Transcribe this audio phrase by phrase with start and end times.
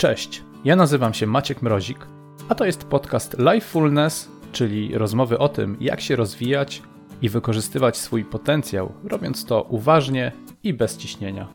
[0.00, 2.06] Cześć, ja nazywam się Maciek Mrozik,
[2.48, 6.82] a to jest podcast Lifefulness, czyli rozmowy o tym, jak się rozwijać
[7.22, 10.32] i wykorzystywać swój potencjał, robiąc to uważnie
[10.62, 11.48] i bez ciśnienia.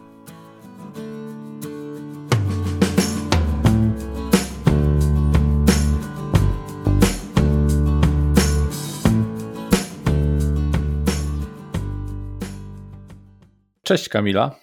[13.83, 14.55] Cześć Kamila.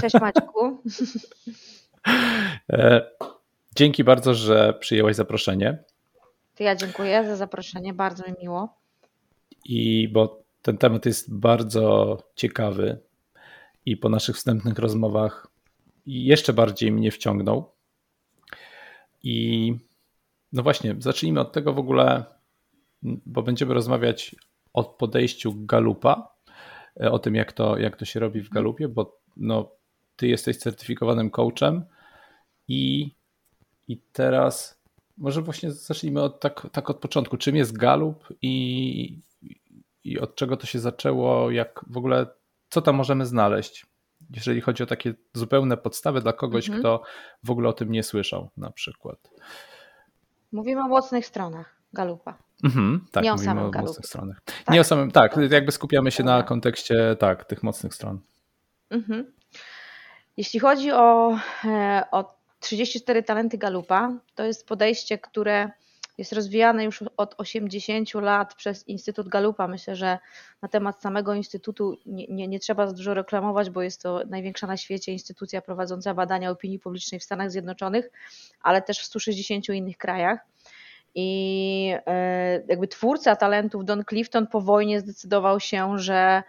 [0.00, 0.82] Cześć Maćku.
[2.72, 3.10] E,
[3.76, 5.84] dzięki bardzo, że przyjęłaś zaproszenie.
[6.54, 8.76] To ja dziękuję za zaproszenie, bardzo mi miło.
[9.64, 12.98] I bo ten temat jest bardzo ciekawy
[13.86, 15.46] i po naszych wstępnych rozmowach
[16.06, 17.72] jeszcze bardziej mnie wciągnął.
[19.22, 19.74] I
[20.52, 22.24] no właśnie, zacznijmy od tego w ogóle,
[23.02, 24.36] bo będziemy rozmawiać
[24.72, 26.34] o podejściu Galupa,
[27.00, 29.70] e, o tym, jak to, jak to się robi w Galupie, bo no,
[30.16, 31.84] ty jesteś certyfikowanym coachem
[32.68, 33.10] i,
[33.88, 34.80] i teraz
[35.18, 37.36] może właśnie zacznijmy od, tak, tak od początku.
[37.36, 39.20] Czym jest Galup i,
[40.04, 41.50] i od czego to się zaczęło?
[41.50, 42.26] Jak w ogóle,
[42.68, 43.86] co tam możemy znaleźć?
[44.34, 46.82] Jeżeli chodzi o takie zupełne podstawy dla kogoś, mhm.
[46.82, 47.02] kto
[47.44, 49.30] w ogóle o tym nie słyszał, na przykład.
[50.52, 52.38] Mówimy o mocnych stronach Galupa.
[52.64, 53.88] Mhm, tak, nie o samym o Galupie.
[53.88, 54.40] mocnych stronach.
[54.44, 54.74] Tak.
[54.74, 58.20] Nie o samym, tak, jakby skupiamy się na kontekście tak, tych mocnych stron.
[58.90, 59.32] Mhm.
[60.36, 65.70] Jeśli chodzi o, e, o 34 talenty Galupa, to jest podejście, które
[66.18, 69.68] jest rozwijane już od 80 lat przez Instytut Galupa.
[69.68, 70.18] Myślę, że
[70.62, 74.66] na temat samego Instytutu nie, nie, nie, trzeba za dużo reklamować, bo jest to największa
[74.66, 78.10] na świecie instytucja prowadząca badania opinii publicznej w Stanach Zjednoczonych,
[78.62, 80.40] ale też w 160 innych krajach.
[81.14, 86.42] I e, jakby twórca talentów Don Clifton po wojnie zdecydował się, że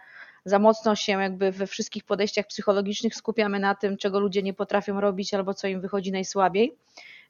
[0.48, 5.00] za mocno się jakby we wszystkich podejściach psychologicznych skupiamy na tym, czego ludzie nie potrafią
[5.00, 6.76] robić albo co im wychodzi najsłabiej.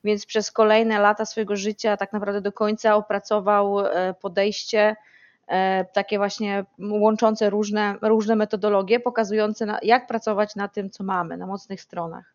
[0.04, 4.96] Więc przez kolejne lata swojego życia, tak naprawdę do końca, opracował e, podejście
[5.48, 11.36] e, takie właśnie łączące różne, różne metodologie, pokazujące na, jak pracować na tym, co mamy,
[11.36, 12.34] na mocnych stronach.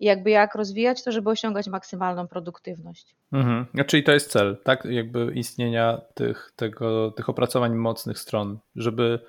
[0.00, 3.14] I jakby jak rozwijać to, żeby osiągać maksymalną produktywność.
[3.32, 3.66] Mhm.
[3.86, 4.84] Czyli to jest cel, tak?
[4.84, 9.20] Jakby istnienia tych, tego, tych opracowań mocnych stron, żeby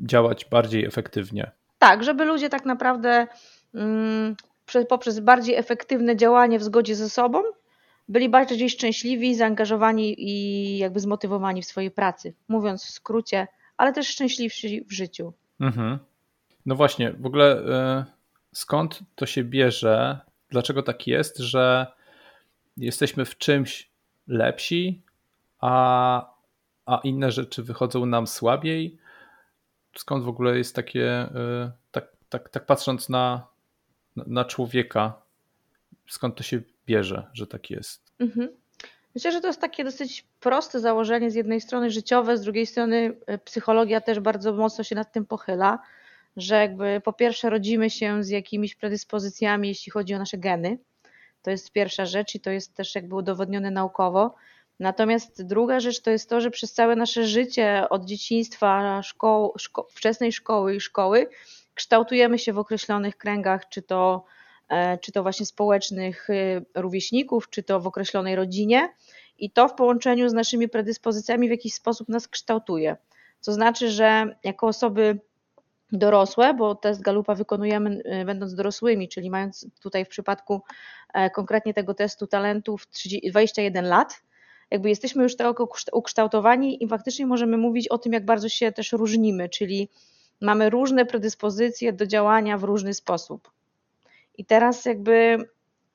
[0.00, 1.50] działać bardziej efektywnie.
[1.78, 3.26] Tak, żeby ludzie tak naprawdę
[3.74, 4.36] mm,
[4.88, 7.42] poprzez bardziej efektywne działanie w zgodzie ze sobą
[8.08, 12.34] byli bardziej szczęśliwi, zaangażowani i jakby zmotywowani w swojej pracy.
[12.48, 15.32] Mówiąc w skrócie, ale też szczęśliwsi w życiu.
[15.60, 15.98] Mhm.
[16.66, 17.58] No właśnie, w ogóle
[18.00, 18.04] y,
[18.52, 20.18] skąd to się bierze?
[20.50, 21.86] Dlaczego tak jest, że
[22.76, 23.90] jesteśmy w czymś
[24.26, 25.02] lepsi,
[25.60, 26.34] a,
[26.86, 28.98] a inne rzeczy wychodzą nam słabiej?
[29.96, 33.46] Skąd w ogóle jest takie, y, tak, tak, tak patrząc na,
[34.16, 35.22] na człowieka,
[36.08, 38.12] skąd to się bierze, że tak jest?
[38.18, 38.48] Mhm.
[39.14, 43.16] Myślę, że to jest takie dosyć proste założenie, z jednej strony życiowe, z drugiej strony
[43.30, 45.78] y, psychologia też bardzo mocno się nad tym pochyla,
[46.36, 50.78] że jakby po pierwsze rodzimy się z jakimiś predyspozycjami, jeśli chodzi o nasze geny.
[51.42, 54.34] To jest pierwsza rzecz i to jest też jakby udowodnione naukowo.
[54.80, 59.52] Natomiast druga rzecz to jest to, że przez całe nasze życie od dzieciństwa, szko
[59.90, 61.28] wczesnej szkoły i szkoły
[61.78, 64.24] kształtujemy się w określonych kręgach, czy to,
[64.68, 68.88] e, czy to właśnie społecznych y, rówieśników, czy to w określonej rodzinie
[69.38, 72.96] i to w połączeniu z naszymi predyspozycjami w jakiś sposób nas kształtuje.
[73.44, 75.18] To znaczy, że jako osoby
[75.92, 80.62] dorosłe, bo test Galupa wykonujemy y, będąc dorosłymi, czyli mając tutaj w przypadku
[81.14, 82.86] e, konkretnie tego testu talentów
[83.30, 84.22] 21 lat,
[84.70, 85.56] jakby jesteśmy już tak
[85.92, 89.88] ukształtowani i faktycznie możemy mówić o tym, jak bardzo się też różnimy, czyli
[90.40, 93.50] mamy różne predyspozycje do działania w różny sposób.
[94.38, 95.48] I teraz jakby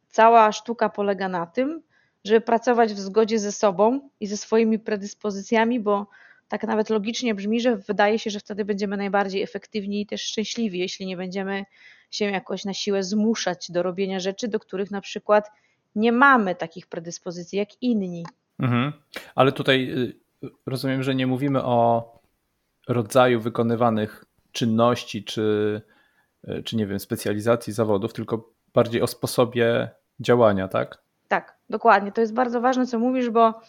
[0.10, 1.82] cała sztuka polega na tym,
[2.24, 6.08] żeby pracować w zgodzie ze sobą i ze swoimi predyspozycjami, bo
[6.48, 10.80] tak nawet logicznie brzmi, że wydaje się, że wtedy będziemy najbardziej efektywni i też szczęśliwi,
[10.80, 11.66] jeśli nie będziemy
[12.12, 15.52] się jakoś na siłę zmuszać do robienia rzeczy, do których na przykład
[15.96, 18.24] nie mamy takich predyspozycji jak inni.
[18.60, 18.94] Mhm.
[19.36, 19.92] Ale tutaj
[20.44, 22.10] y, rozumiem, że nie mówimy o
[22.88, 25.82] rodzaju wykonywanych czynności, czy,
[26.48, 29.90] y, czy nie wiem, specjalizacji zawodów, tylko bardziej o sposobie
[30.20, 31.04] działania, tak?
[31.28, 32.12] Tak, dokładnie.
[32.12, 33.62] To jest bardzo ważne, co mówisz, bo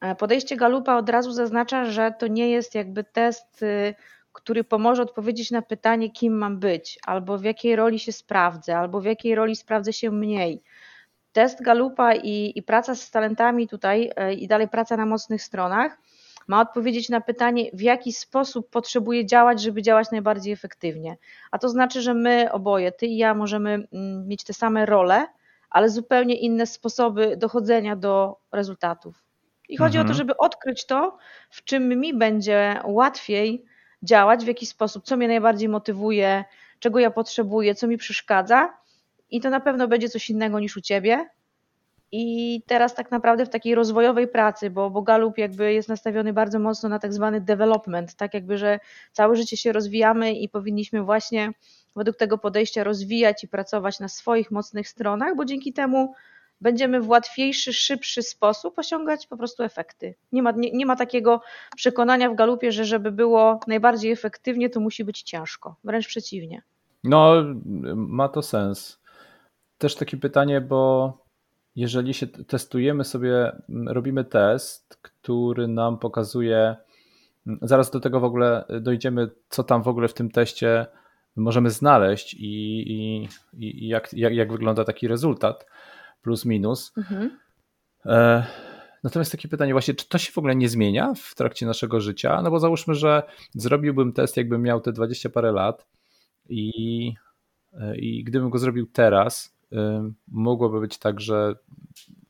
[0.00, 3.94] e, podejście Galupa od razu zaznacza, że to nie jest jakby test, y,
[4.32, 9.00] który pomoże odpowiedzieć na pytanie, kim mam być, albo w jakiej roli się sprawdzę, albo
[9.00, 10.62] w jakiej roli sprawdzę się mniej
[11.36, 15.98] test Galupa i, i praca z talentami tutaj e, i dalej praca na mocnych stronach
[16.48, 21.16] ma odpowiedzieć na pytanie, w jaki sposób potrzebuję działać, żeby działać najbardziej efektywnie.
[21.50, 25.26] A to znaczy, że my oboje, ty i ja, możemy mm, mieć te same role,
[25.70, 29.24] ale zupełnie inne sposoby dochodzenia do rezultatów.
[29.68, 30.06] I chodzi mhm.
[30.06, 30.18] o to, mhm.
[30.18, 31.16] żeby odkryć to,
[31.50, 33.64] w czym mi będzie łatwiej
[34.02, 36.44] działać, w jaki sposób, co mnie najbardziej motywuje,
[36.78, 38.85] czego ja potrzebuję, co mi przeszkadza.
[39.30, 41.28] I to na pewno będzie coś innego niż u ciebie.
[42.12, 46.58] I teraz tak naprawdę w takiej rozwojowej pracy, bo, bo Galup jakby jest nastawiony bardzo
[46.58, 48.80] mocno na tak zwany development, tak jakby, że
[49.12, 51.52] całe życie się rozwijamy i powinniśmy właśnie
[51.96, 56.14] według tego podejścia rozwijać i pracować na swoich mocnych stronach, bo dzięki temu
[56.60, 60.14] będziemy w łatwiejszy, szybszy sposób osiągać po prostu efekty.
[60.32, 61.40] Nie ma, nie, nie ma takiego
[61.76, 65.76] przekonania w galupie, że żeby było najbardziej efektywnie, to musi być ciężko.
[65.84, 66.62] Wręcz przeciwnie.
[67.04, 67.34] No,
[67.94, 68.98] ma to sens.
[69.78, 71.12] Też takie pytanie, bo
[71.76, 73.56] jeżeli się testujemy sobie,
[73.86, 76.76] robimy test, który nam pokazuje,
[77.62, 80.86] zaraz do tego w ogóle dojdziemy, co tam w ogóle w tym teście
[81.36, 82.46] możemy znaleźć i,
[82.92, 85.66] i, i jak, jak, jak wygląda taki rezultat
[86.22, 86.92] plus minus.
[86.96, 87.38] Mhm.
[88.06, 88.46] E,
[89.04, 92.42] natomiast takie pytanie właśnie, czy to się w ogóle nie zmienia w trakcie naszego życia?
[92.42, 93.22] No bo załóżmy, że
[93.54, 95.86] zrobiłbym test, jakbym miał te 20 parę lat
[96.48, 97.12] i,
[97.80, 99.55] e, i gdybym go zrobił teraz,
[100.28, 101.54] mogłoby być tak, że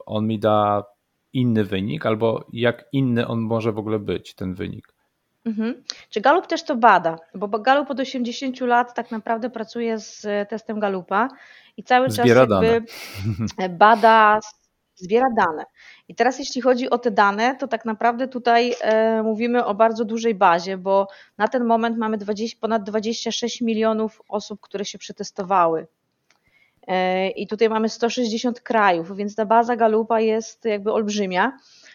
[0.06, 0.84] on mi da
[1.32, 4.96] inny wynik, albo jak inny on może w ogóle być, ten wynik.
[5.44, 5.82] Mhm.
[6.10, 7.16] Czy Galup też to bada?
[7.34, 11.28] Bo Galup od 80 lat tak naprawdę pracuje z testem Galupa
[11.76, 12.80] i cały zbiera czas dane.
[13.78, 14.40] bada,
[14.94, 15.64] zbiera dane.
[16.08, 20.04] I teraz jeśli chodzi o te dane, to tak naprawdę tutaj e, mówimy o bardzo
[20.04, 25.86] dużej bazie, bo na ten moment mamy 20, ponad 26 milionów osób, które się przetestowały.
[27.36, 31.52] I tutaj mamy 160 krajów, więc ta baza Galupa jest jakby olbrzymia.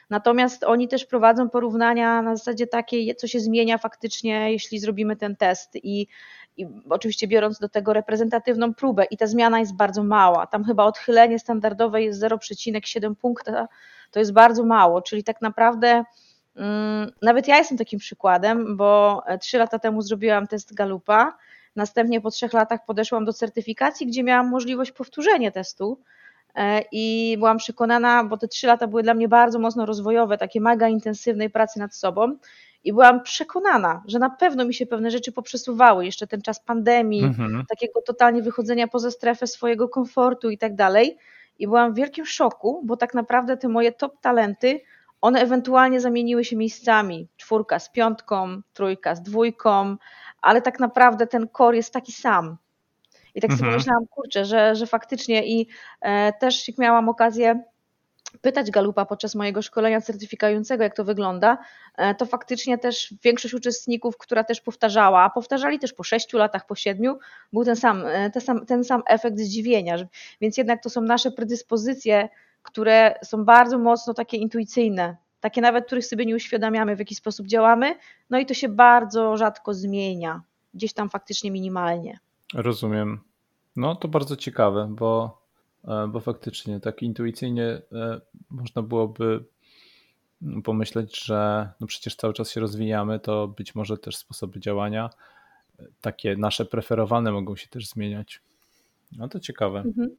[0.09, 5.35] Natomiast oni też prowadzą porównania na zasadzie takiej, co się zmienia faktycznie, jeśli zrobimy ten
[5.35, 6.07] test i
[6.57, 10.47] i oczywiście biorąc do tego reprezentatywną próbę i ta zmiana jest bardzo mała.
[10.47, 13.67] Tam chyba odchylenie standardowe jest 0,7 punkta,
[14.11, 16.03] to jest bardzo mało, czyli tak naprawdę
[16.55, 21.37] mm, nawet ja jestem takim przykładem, bo trzy lata temu zrobiłam test Galupa,
[21.75, 25.99] następnie po trzech latach podeszłam do certyfikacji, gdzie miałam możliwość powtórzenia testu
[26.55, 30.61] e, i byłam przekonana, bo te trzy lata były dla mnie bardzo mocno rozwojowe, takie
[30.61, 32.35] mega intensywnej pracy nad sobą,
[32.83, 36.05] i byłam przekonana, że na pewno mi się pewne rzeczy poprzesuwały.
[36.05, 37.65] Jeszcze ten czas pandemii, mhm.
[37.69, 41.17] takiego totalnie wychodzenia poza strefę swojego komfortu i tak dalej.
[41.59, 44.81] I byłam w wielkim szoku, bo tak naprawdę te moje top talenty,
[45.21, 47.27] one ewentualnie zamieniły się miejscami.
[47.37, 49.97] Czwórka z piątką, trójka z dwójką,
[50.41, 52.57] ale tak naprawdę ten core jest taki sam.
[53.35, 53.59] I tak mhm.
[53.59, 55.67] sobie myślałam, kurczę, że, że faktycznie i
[56.01, 57.63] e, też miałam okazję
[58.41, 61.57] pytać Galupa podczas mojego szkolenia certyfikującego, jak to wygląda,
[61.97, 66.65] e, to faktycznie też większość uczestników, która też powtarzała, a powtarzali też po sześciu latach,
[66.65, 67.19] po siedmiu,
[67.53, 69.95] był ten sam, e, ten sam, ten sam efekt zdziwienia.
[70.41, 72.29] Więc jednak to są nasze predyspozycje,
[72.61, 77.47] które są bardzo mocno takie intuicyjne, takie nawet, których sobie nie uświadamiamy, w jaki sposób
[77.47, 77.95] działamy,
[78.29, 80.41] no i to się bardzo rzadko zmienia,
[80.73, 82.19] gdzieś tam faktycznie minimalnie.
[82.53, 83.19] Rozumiem.
[83.75, 85.41] No to bardzo ciekawe, bo
[85.87, 89.43] E, bo faktycznie tak intuicyjnie e, można byłoby
[90.63, 95.09] pomyśleć, że no przecież cały czas się rozwijamy, to być może też sposoby działania
[95.79, 98.41] e, takie nasze preferowane mogą się też zmieniać.
[99.11, 99.79] No to ciekawe.
[99.79, 100.09] Mhm.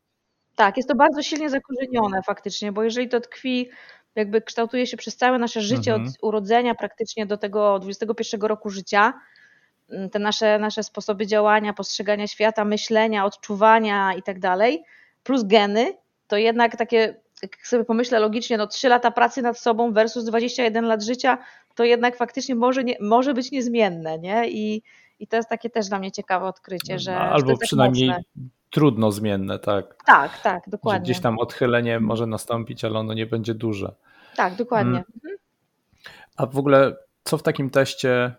[0.56, 3.70] Tak, jest to bardzo silnie zakorzenione faktycznie, bo jeżeli to tkwi,
[4.14, 6.08] jakby kształtuje się przez całe nasze życie mhm.
[6.08, 9.12] od urodzenia praktycznie do tego 21 roku życia,
[10.12, 14.84] te nasze, nasze sposoby działania, postrzegania świata, myślenia, odczuwania i tak dalej,
[15.22, 15.94] plus geny,
[16.28, 20.84] to jednak takie, jak sobie pomyślę logicznie, no 3 lata pracy nad sobą versus 21
[20.84, 21.38] lat życia,
[21.74, 24.50] to jednak faktycznie może, nie, może być niezmienne, nie?
[24.50, 24.82] I,
[25.22, 27.16] I to jest takie też dla mnie ciekawe odkrycie, że.
[27.16, 28.12] Albo że tak przynajmniej
[28.70, 29.96] trudno zmienne, tak.
[30.06, 30.98] Tak, tak, dokładnie.
[30.98, 33.94] Że gdzieś tam odchylenie może nastąpić, ale ono nie będzie duże.
[34.36, 35.04] Tak, dokładnie.
[35.24, 35.36] Mm.
[36.36, 38.34] A w ogóle, co w takim teście,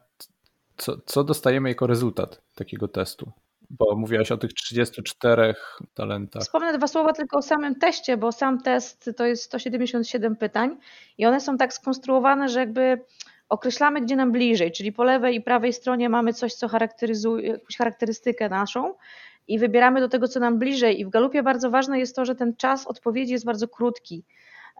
[0.77, 3.31] co, co dostajemy jako rezultat takiego testu?
[3.69, 5.55] Bo mówiłaś o tych 34
[5.93, 6.43] talentach.
[6.43, 10.77] Wspomnę dwa słowa tylko o samym teście, bo sam test to jest 177 pytań
[11.17, 13.01] i one są tak skonstruowane, że jakby
[13.53, 17.77] określamy, gdzie nam bliżej, czyli po lewej i prawej stronie mamy coś, co charakteryzuje, jakąś
[17.77, 18.93] charakterystykę naszą
[19.47, 20.99] i wybieramy do tego, co nam bliżej.
[20.99, 24.23] I w galupie bardzo ważne jest to, że ten czas odpowiedzi jest bardzo krótki.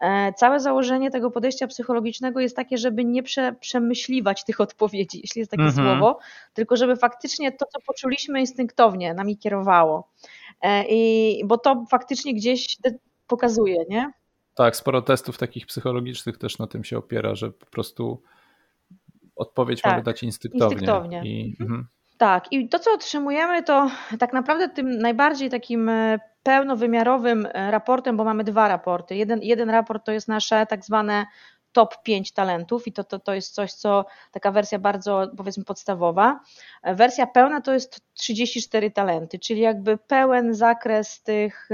[0.02, 5.40] E, całe założenie tego podejścia psychologicznego jest takie, żeby nie prze, przemyśliwać tych odpowiedzi, jeśli
[5.40, 5.88] jest takie mhm.
[5.88, 6.20] słowo,
[6.54, 10.08] tylko żeby faktycznie to, co poczuliśmy instynktownie, nami kierowało.
[10.62, 12.78] E, I, bo to faktycznie gdzieś
[13.28, 14.12] pokazuje, nie?
[14.56, 18.22] Tak, sporo testów takich psychologicznych też na tym się opiera, że po prostu
[19.36, 20.76] odpowiedź tak, mamy dać instynktownie.
[20.76, 21.22] instynktownie.
[21.26, 21.88] I, mhm.
[22.18, 28.24] Tak, i to, co otrzymujemy, to tak naprawdę tym najbardziej takim e, pełnowymiarowym raportem, bo
[28.24, 29.16] mamy dwa raporty.
[29.16, 31.26] Jeden, jeden raport to jest nasze tak zwane
[31.72, 36.40] top 5 talentów i to, to, to jest coś, co taka wersja bardzo powiedzmy podstawowa.
[36.84, 41.70] Wersja pełna to jest 34 talenty, czyli jakby pełen zakres tych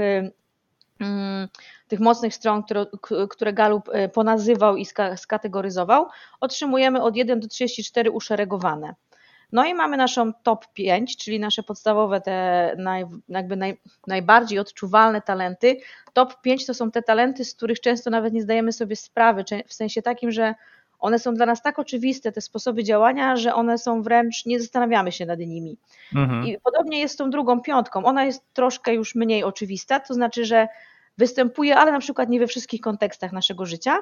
[1.88, 2.86] tych mocnych stron, które,
[3.30, 6.06] które Galup e, ponazywał i skategoryzował,
[6.40, 8.94] otrzymujemy od 1 do 34 uszeregowane.
[9.52, 15.22] No i mamy naszą top 5, czyli nasze podstawowe, te naj, jakby naj, najbardziej odczuwalne
[15.22, 15.80] talenty.
[16.12, 19.74] Top 5 to są te talenty, z których często nawet nie zdajemy sobie sprawy, w
[19.74, 20.54] sensie takim, że
[21.00, 25.12] one są dla nas tak oczywiste, te sposoby działania, że one są wręcz, nie zastanawiamy
[25.12, 25.76] się nad nimi.
[26.14, 26.46] Mhm.
[26.46, 28.04] I podobnie jest z tą drugą piątką.
[28.04, 30.68] Ona jest troszkę już mniej oczywista, to znaczy, że
[31.20, 33.98] występuje, ale na przykład nie we wszystkich kontekstach naszego życia,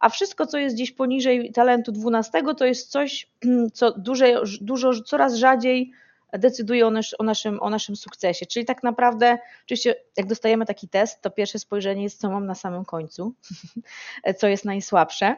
[0.00, 3.30] a wszystko, co jest gdzieś poniżej talentu 12, to jest coś,
[3.78, 4.24] co dużo,
[4.60, 5.92] dużo coraz rzadziej
[6.32, 8.46] decyduje o, nasz, o, naszym, o naszym sukcesie.
[8.46, 12.54] Czyli tak naprawdę, oczywiście, jak dostajemy taki test, to pierwsze spojrzenie jest, co mam na
[12.54, 13.34] samym końcu,
[14.38, 15.36] co jest najsłabsze,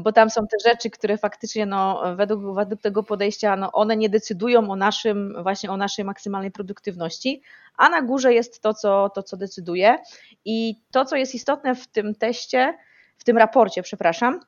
[0.00, 4.08] bo tam są te rzeczy, które faktycznie no, według, według tego podejścia, no, one nie
[4.08, 7.42] decydują o naszym, właśnie o naszej maksymalnej produktywności,
[7.76, 9.98] a na górze jest to, co, to, co decyduje.
[10.44, 12.78] I to, co jest istotne w tym teście,
[13.18, 14.40] w tym raporcie, przepraszam,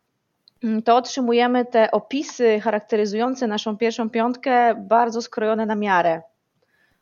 [0.84, 6.22] to otrzymujemy te opisy charakteryzujące naszą pierwszą piątkę bardzo skrojone na miarę.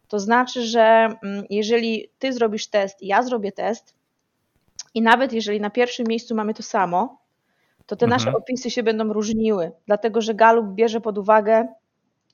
[0.08, 3.94] To znaczy, że mm, jeżeli ty zrobisz test i ja zrobię test,
[4.94, 7.18] i nawet jeżeli na pierwszym miejscu mamy to samo,
[7.86, 8.20] to te mhm.
[8.20, 11.68] nasze opisy się będą różniły, dlatego że Galup bierze pod uwagę,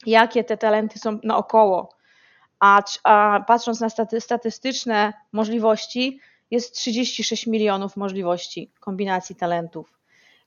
[0.07, 1.95] jakie te talenty są naokoło.
[2.61, 9.99] A, a patrząc na staty, statystyczne możliwości, jest 36 milionów możliwości kombinacji talentów.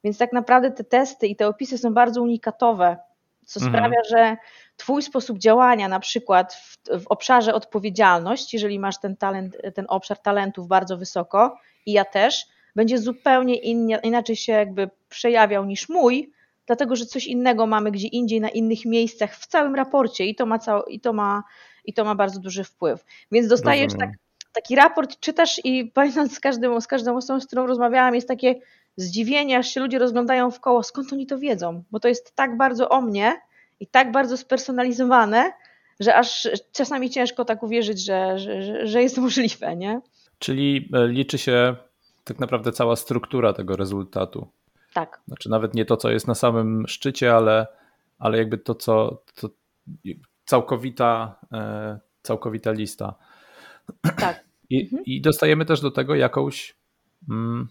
[0.03, 2.97] Więc tak naprawdę te testy i te opisy są bardzo unikatowe,
[3.45, 3.73] co mhm.
[3.73, 4.37] sprawia, że
[4.77, 10.17] Twój sposób działania, na przykład w, w, obszarze odpowiedzialność, jeżeli masz ten talent, ten obszar
[10.17, 13.55] talentów bardzo wysoko, i ja też, będzie zupełnie
[14.03, 16.31] inaczej się jakby przejawiał niż mój,
[16.65, 20.45] dlatego że coś innego mamy gdzie indziej, na innych miejscach w całym raporcie i to
[20.45, 21.43] ma, cał, i to ma,
[21.85, 23.05] i to ma bardzo duży wpływ.
[23.31, 24.09] Więc dostajesz tak,
[24.53, 28.55] taki raport, czytasz i pamiętam z, każdym, z każdą osobą, z którą rozmawiałam, jest takie
[28.97, 32.57] zdziwienie, aż się ludzie rozglądają w koło, skąd oni to wiedzą, bo to jest tak
[32.57, 33.41] bardzo o mnie
[33.79, 35.51] i tak bardzo spersonalizowane,
[35.99, 40.01] że aż czasami ciężko tak uwierzyć, że, że, że jest możliwe, nie?
[40.39, 41.75] Czyli e, liczy się
[42.23, 44.47] tak naprawdę cała struktura tego rezultatu.
[44.93, 45.21] Tak.
[45.27, 47.67] Znaczy nawet nie to, co jest na samym szczycie, ale,
[48.19, 49.49] ale jakby to, co to
[50.45, 53.15] całkowita, e, całkowita lista.
[54.17, 54.43] Tak.
[54.69, 55.03] I, mhm.
[55.05, 56.75] I dostajemy też do tego jakąś
[57.29, 57.67] mm,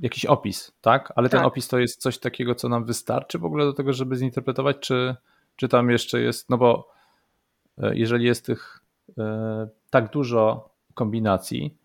[0.00, 1.12] jakiś opis, tak?
[1.16, 1.40] Ale tak.
[1.40, 4.76] ten opis to jest coś takiego, co nam wystarczy w ogóle do tego, żeby zinterpretować,
[4.80, 5.16] czy,
[5.56, 6.92] czy tam jeszcze jest, no bo
[7.78, 8.80] e, jeżeli jest tych
[9.18, 11.78] e, tak dużo kombinacji,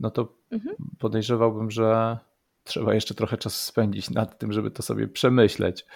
[0.00, 0.76] no to mhm.
[0.98, 2.18] podejrzewałbym, że
[2.64, 5.86] trzeba jeszcze trochę czasu spędzić nad tym, żeby to sobie przemyśleć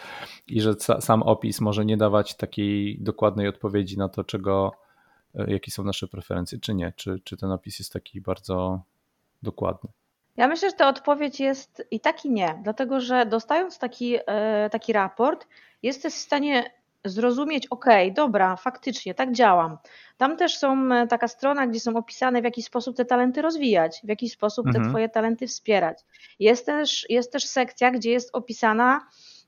[0.46, 4.72] i że sam opis może nie dawać takiej dokładnej odpowiedzi na to, czego,
[5.34, 8.82] e, jakie są nasze preferencje, czy nie, czy, czy ten opis jest taki bardzo
[9.42, 9.90] dokładny.
[10.36, 14.70] Ja myślę, że ta odpowiedź jest i tak i nie, dlatego że dostając taki, e,
[14.70, 15.46] taki raport,
[15.82, 16.70] jesteś w stanie
[17.04, 19.78] zrozumieć, ok, dobra, faktycznie, tak działam.
[20.16, 24.00] Tam też są e, taka strona, gdzie są opisane, w jaki sposób te talenty rozwijać,
[24.04, 24.84] w jaki sposób mhm.
[24.84, 25.98] te Twoje talenty wspierać.
[26.38, 29.06] Jest też, jest też sekcja, gdzie jest opisana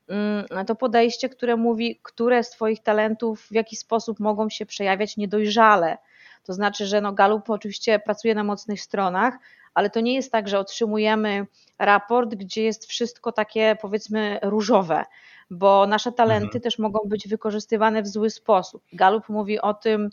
[0.09, 5.17] mm, to podejście, które mówi, które z Twoich talentów w jaki sposób mogą się przejawiać
[5.17, 5.99] niedojrzale.
[6.45, 9.39] To znaczy, że no Galup oczywiście pracuje na mocnych stronach,
[9.75, 11.47] ale to nie jest tak, że otrzymujemy
[11.79, 15.05] raport, gdzie jest wszystko takie powiedzmy różowe,
[15.51, 16.63] bo nasze talenty mhm.
[16.63, 18.83] też mogą być wykorzystywane w zły sposób.
[18.93, 20.11] Galup mówi o tym,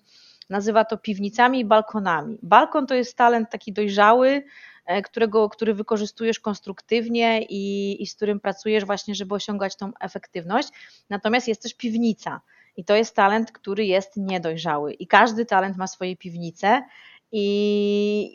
[0.51, 2.37] nazywa to piwnicami i balkonami.
[2.43, 4.43] Balkon to jest talent taki dojrzały,
[4.85, 10.69] e, którego, który wykorzystujesz konstruktywnie i, i z którym pracujesz właśnie, żeby osiągać tą efektywność.
[11.09, 12.41] Natomiast jest też piwnica.
[12.77, 14.93] I to jest talent, który jest niedojrzały.
[14.93, 16.83] I każdy talent ma swoje piwnice
[17.31, 17.43] i,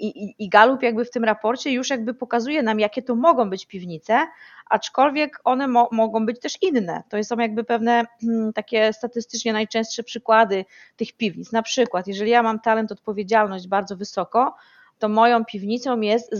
[0.00, 3.66] i, I Galup jakby w tym raporcie już jakby pokazuje nam, jakie to mogą być
[3.66, 4.26] piwnice,
[4.70, 7.02] aczkolwiek one mo mogą być też inne.
[7.08, 10.64] To są jakby pewne hmm, takie statystycznie najczęstsze przykłady
[10.96, 11.52] tych piwnic.
[11.52, 14.54] Na przykład, jeżeli ja mam talent, odpowiedzialność bardzo wysoko,
[14.98, 16.32] to moją piwnicą jest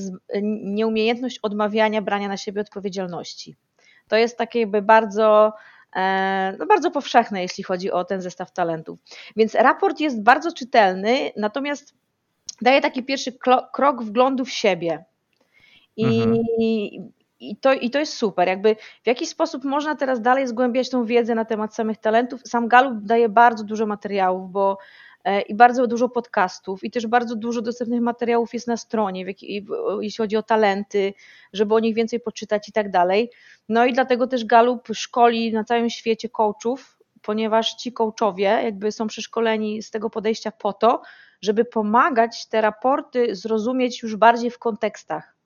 [0.63, 3.57] nieumiejętność odmawiania brania na siebie odpowiedzialności.
[4.09, 5.53] To jest takie jakby bardzo
[5.97, 8.99] e, no bardzo powszechne, jeśli chodzi o ten zestaw talentów.
[9.37, 11.95] Więc raport jest bardzo czytelny, natomiast
[12.63, 13.33] daje taki pierwszy
[13.73, 15.05] krok wglądu w siebie.
[15.97, 16.37] I, mhm.
[17.41, 18.49] i, to, I to jest super.
[18.49, 22.41] Jakby w jaki sposób można teraz dalej zgłębiać tą wiedzę na temat samych talentów?
[22.45, 24.79] Sam Galup daje bardzo dużo materiałów, bo
[25.25, 29.25] e, i bardzo dużo podcastów i też bardzo dużo dostępnych materiałów jest na stronie,
[30.01, 31.15] jeśli chodzi o talenty,
[31.53, 33.31] żeby o nich więcej poczytać i tak dalej.
[33.69, 39.07] No i dlatego też Galup szkoli na całym świecie coachów, ponieważ ci coachowie jakby są
[39.07, 41.03] przeszkoleni z tego podejścia po to,
[41.41, 45.37] żeby pomagać te raporty zrozumieć już bardziej w kontekstach.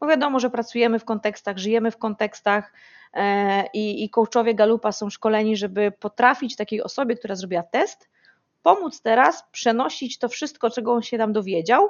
[0.00, 2.72] Bo wiadomo, że pracujemy w kontekstach, żyjemy w kontekstach
[3.14, 8.08] e, i, i coachowie Galupa są szkoleni, żeby potrafić takiej osobie, która zrobiła test,
[8.62, 11.88] pomóc teraz przenosić to wszystko, czego on się tam dowiedział,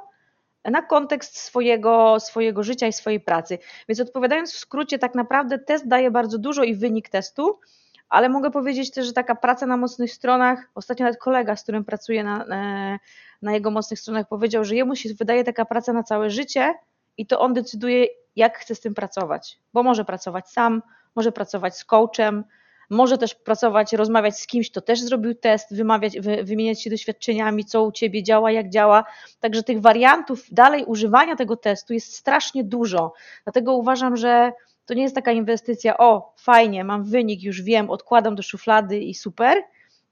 [0.64, 3.58] na kontekst swojego, swojego życia i swojej pracy.
[3.88, 7.60] Więc odpowiadając w skrócie, tak naprawdę test daje bardzo dużo i wynik testu,
[8.08, 11.84] ale mogę powiedzieć też, że taka praca na mocnych stronach, ostatnio nawet kolega, z którym
[11.84, 12.98] pracuję na, e,
[13.42, 16.74] na jego mocnych stronach, powiedział, że jemu się wydaje taka praca na całe życie
[17.16, 18.06] i to on decyduje,
[18.36, 20.82] jak chce z tym pracować, bo może pracować sam,
[21.16, 22.44] może pracować z coachem,
[22.90, 27.64] może też pracować, rozmawiać z kimś, kto też zrobił test, wymawiać, wy, wymieniać się doświadczeniami,
[27.64, 29.04] co u ciebie działa, jak działa.
[29.40, 33.12] Także tych wariantów dalej używania tego testu jest strasznie dużo.
[33.44, 34.52] Dlatego uważam, że
[34.86, 39.14] to nie jest taka inwestycja, o fajnie, mam wynik, już wiem, odkładam do szuflady i
[39.14, 39.62] super,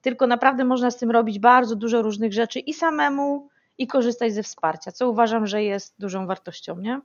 [0.02, 3.48] tylko naprawdę można z tym robić bardzo dużo różnych rzeczy i samemu,
[3.78, 7.00] i korzystać ze wsparcia, co uważam, że jest dużą wartością, nie?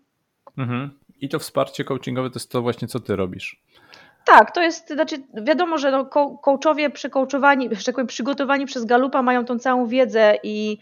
[0.58, 1.00] Mhm.
[1.22, 3.62] I to wsparcie coachingowe to jest to właśnie, co ty robisz.
[4.26, 6.06] Tak, to jest, znaczy wiadomo, że no,
[6.42, 10.78] coachowie przekołczowani, że tak powiem, przygotowani przez Galupa mają tą całą wiedzę i,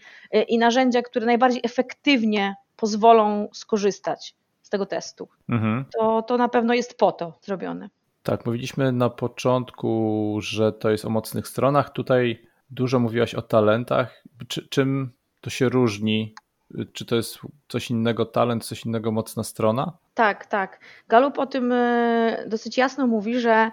[0.48, 4.34] i narzędzia, które najbardziej efektywnie pozwolą skorzystać
[4.66, 5.28] z tego testu.
[5.48, 5.84] Mhm.
[5.98, 7.88] To, to na pewno jest po to zrobione.
[8.22, 11.90] Tak, mówiliśmy na początku, że to jest o mocnych stronach.
[11.90, 14.22] Tutaj dużo mówiłaś o talentach.
[14.48, 16.34] Czy, czym to się różni?
[16.92, 19.92] Czy to jest coś innego talent, coś innego mocna strona?
[20.14, 20.80] Tak, tak.
[21.08, 23.70] Galup o tym e, dosyć jasno mówi, że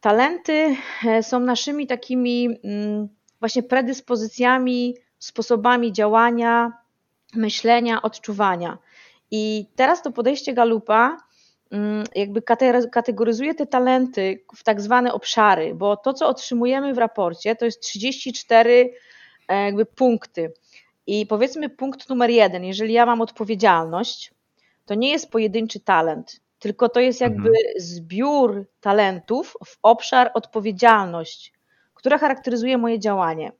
[0.00, 3.08] talenty e, są naszymi takimi mm,
[3.40, 6.72] właśnie predyspozycjami, sposobami działania,
[7.34, 8.78] myślenia, odczuwania.
[9.30, 11.16] I teraz to podejście Galupa
[11.70, 12.42] mm, jakby
[12.92, 17.80] kategoryzuje te talenty w tak zwane obszary, bo to, co otrzymujemy w raporcie, to jest
[17.80, 18.94] 34
[19.48, 20.52] e, jakby punkty.
[21.06, 24.34] I powiedzmy punkt numer jeden, jeżeli ja mam odpowiedzialność,
[24.86, 27.64] to nie jest pojedynczy talent, tylko to jest jakby mhm.
[27.76, 31.52] zbiór talentów w obszar odpowiedzialność,
[31.94, 33.52] która charakteryzuje moje działanie.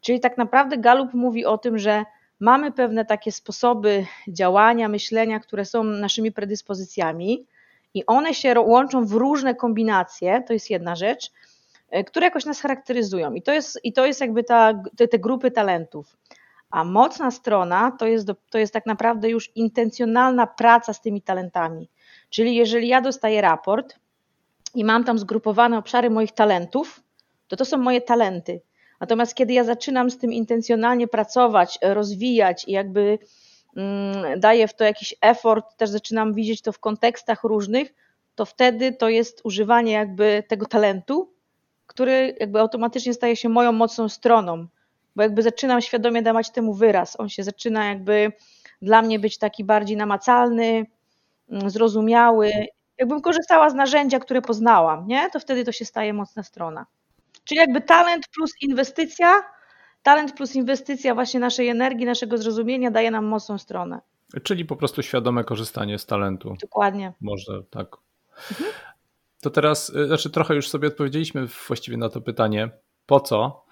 [0.00, 2.04] Czyli tak naprawdę Galup mówi o tym, że
[2.42, 7.46] mamy pewne takie sposoby działania, myślenia, które są naszymi predyspozycjami
[7.94, 11.32] i one się łączą w różne kombinacje, to jest jedna rzecz,
[11.90, 13.32] e, które jakoś nas charakteryzują.
[13.32, 16.16] I to jest, i to jest jakby ta, te, te grupy talentów.
[16.70, 21.88] A mocna strona to jest, to jest tak naprawdę już intencjonalna praca z tymi talentami.
[22.30, 23.98] Czyli jeżeli ja dostaję raport
[24.74, 27.02] i mam tam zgrupowane obszary moich talentów,
[27.48, 28.60] to to są moje talenty.
[29.02, 33.18] Natomiast kiedy ja zaczynam z tym intencjonalnie pracować, rozwijać i jakby
[33.76, 37.94] mm, daję w to jakiś effort, też zaczynam widzieć to w kontekstach różnych,
[38.34, 41.32] to wtedy to jest używanie jakby tego talentu,
[41.86, 44.66] który jakby automatycznie staje się moją mocną stroną
[45.16, 47.20] bo jakby zaczynam świadomie dawać temu wyraz.
[47.20, 48.32] On się zaczyna jakby
[48.82, 50.86] dla mnie być taki bardziej namacalny,
[51.50, 52.52] mm, zrozumiały.
[52.98, 55.30] Jakbym korzystała z narzędzia, które poznałam, nie?
[55.30, 56.86] to wtedy to się staje mocna strona.
[57.44, 59.42] Czyli jakby talent plus inwestycja,
[60.02, 64.00] talent plus inwestycja właśnie naszej energii, naszego zrozumienia daje nam mocną stronę.
[64.42, 66.56] Czyli po prostu świadome korzystanie z talentu.
[66.60, 67.12] Dokładnie.
[67.20, 67.96] Może tak.
[68.50, 68.70] Mhm.
[69.40, 72.70] To teraz, y, znaczy trochę już sobie odpowiedzieliśmy właściwie na to pytanie,
[73.06, 73.62] po co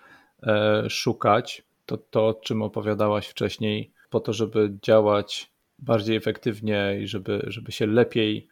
[0.42, 7.06] E, szukać, to to, o czym opowiadałaś wcześniej, po to, żeby działać bardziej efektywnie i
[7.06, 8.48] żeby, żeby się lepiej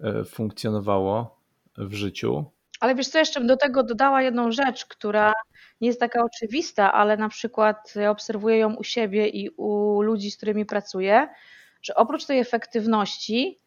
[0.00, 1.36] e, funkcjonowało
[1.78, 2.44] w życiu.
[2.80, 5.32] Ale wiesz co, jeszcze bym do tego dodała jedną rzecz, która
[5.80, 10.36] nie jest taka oczywista, ale na przykład obserwuję ją u siebie i u ludzi, z
[10.36, 11.28] którymi pracuję,
[11.82, 13.58] że oprócz tej efektywności,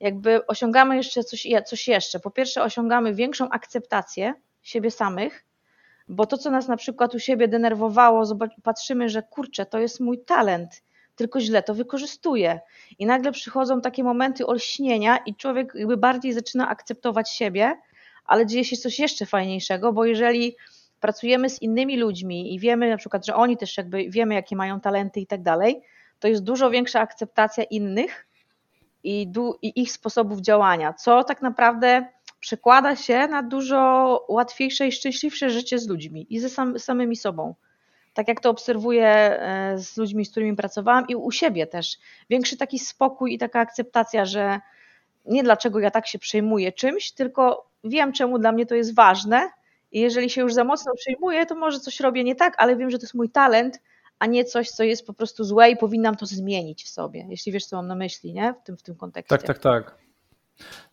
[0.00, 2.20] jakby osiągamy jeszcze coś, coś jeszcze.
[2.20, 5.44] Po pierwsze, osiągamy większą akceptację siebie samych,
[6.08, 8.24] bo to, co nas na przykład u siebie denerwowało,
[8.62, 10.82] patrzymy, że kurczę, to jest mój talent,
[11.16, 12.60] tylko źle to wykorzystuję.
[12.98, 17.74] I nagle przychodzą takie momenty olśnienia i człowiek jakby bardziej zaczyna akceptować siebie,
[18.24, 20.56] ale dzieje się coś jeszcze fajniejszego, bo jeżeli
[21.00, 24.80] pracujemy z innymi ludźmi i wiemy na przykład, że oni też jakby wiemy, jakie mają
[24.80, 25.82] talenty i tak dalej,
[26.18, 28.26] to jest dużo większa akceptacja innych
[29.04, 29.32] i,
[29.62, 32.06] i ich sposobów działania, co tak naprawdę
[32.40, 37.54] przekłada się na dużo łatwiejsze i szczęśliwsze życie z ludźmi i ze sam, samymi sobą.
[38.14, 41.98] Tak jak to obserwuję e, z ludźmi, z którymi pracowałam i u siebie też.
[42.30, 44.60] Większy taki spokój i taka akceptacja, że
[45.24, 49.50] nie dlaczego ja tak się przejmuję czymś, tylko wiem, czemu dla mnie to jest ważne
[49.92, 52.90] I jeżeli się już za mocno przejmuję, to może coś robię nie tak, ale wiem,
[52.90, 53.80] że to jest mój talent,
[54.18, 57.52] a nie coś, co jest po prostu złe i powinnam to zmienić w sobie, jeśli
[57.52, 58.54] wiesz, co mam na myśli, nie?
[58.62, 59.38] W tym, w tym kontekście.
[59.38, 59.98] Tak, tak, tak.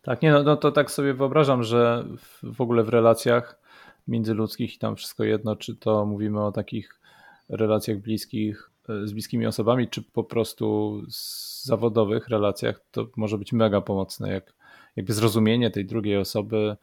[0.02, 2.04] Tak, nie, no, no to tak sobie wyobrażam, że
[2.42, 3.60] w ogóle w relacjach
[4.08, 7.00] międzyludzkich i tam wszystko jedno, czy to mówimy o takich
[7.48, 8.69] relacjach bliskich,
[9.04, 14.54] z bliskimi osobami, czy po prostu z zawodowych relacjach, to może być mega pomocne, jak
[14.96, 16.76] jakby zrozumienie tej drugiej osoby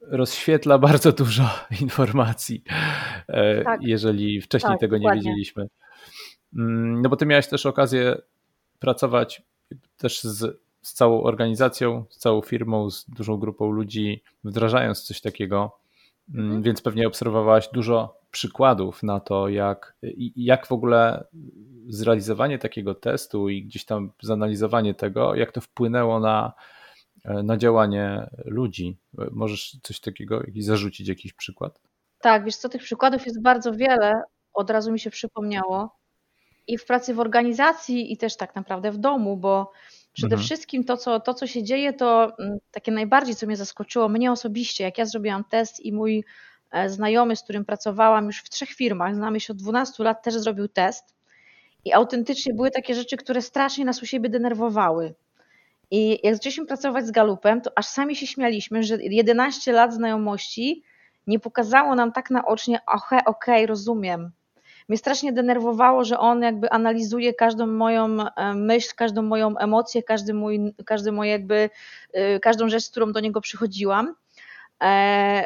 [0.00, 2.62] rozświetla bardzo dużo informacji,
[3.28, 3.82] e, tak.
[3.82, 5.20] jeżeli wcześniej tak, tego dokładnie.
[5.20, 5.66] nie wiedzieliśmy.
[6.56, 8.16] Mm, no bo ty miałeś też okazję
[8.78, 9.42] pracować
[9.96, 15.78] też z, z całą organizacją, z całą firmą, z dużą grupą ludzi, wdrażając coś takiego,
[16.34, 16.62] mm, mhm.
[16.62, 19.96] więc pewnie obserwowałaś dużo przykładów na to, jak,
[20.36, 21.24] jak w ogóle
[21.88, 26.52] zrealizowanie takiego testu i gdzieś tam zanalizowanie tego, jak to wpłynęło na,
[27.24, 28.98] na działanie ludzi.
[29.30, 31.80] Możesz coś takiego zarzucić, jakiś przykład?
[32.20, 36.00] Tak, wiesz co, tych przykładów jest bardzo wiele, od razu mi się przypomniało.
[36.66, 39.72] I w pracy w organizacji, i też tak naprawdę w domu, bo
[40.12, 40.46] przede mhm.
[40.46, 44.32] wszystkim to co, to, co się dzieje, to mm, takie najbardziej, co mnie zaskoczyło, mnie
[44.32, 46.22] osobiście, jak ja zrobiłam test i mój e,
[46.86, 50.68] znajomy, z którym pracowałam już w trzech firmach, znamy się od 12 lat, też zrobił
[50.68, 51.14] test.
[51.84, 55.14] I autentycznie były takie rzeczy, które strasznie nas u siebie denerwowały.
[55.90, 60.82] I jak zaczęliśmy pracować z Galupem, to aż sami się śmialiśmy, że 11 lat znajomości
[61.26, 64.30] nie pokazało nam tak naocznie, okej, okay, okay, rozumiem.
[64.88, 70.34] Mnie strasznie denerwowało, że on jakby analizuje każdą moją e, myśl, każdą moją emocję, każdy
[70.34, 71.70] mój, każdy mój jakby,
[72.12, 74.14] e, każdą rzecz, z którą do niego przychodziłam e,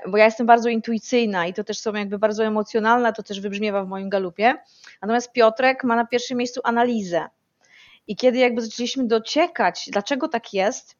[0.07, 3.85] bo ja jestem bardzo intuicyjna i to też są jakby bardzo emocjonalna, to też wybrzmiewa
[3.85, 4.55] w moim galupie.
[5.03, 7.29] Natomiast Piotrek ma na pierwszym miejscu analizę.
[8.07, 10.97] I kiedy jakby zaczęliśmy dociekać, dlaczego tak jest,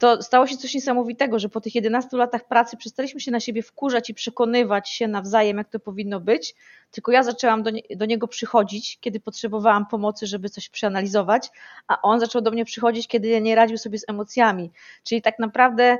[0.00, 3.62] to stało się coś niesamowitego, że po tych 11 latach pracy przestaliśmy się na siebie
[3.62, 6.54] wkurzać i przekonywać się nawzajem, jak to powinno być,
[6.90, 11.50] tylko ja zaczęłam do, nie, do niego przychodzić, kiedy potrzebowałam pomocy, żeby coś przeanalizować,
[11.88, 14.70] a on zaczął do mnie przychodzić, kiedy nie radził sobie z emocjami.
[15.04, 15.98] Czyli tak naprawdę,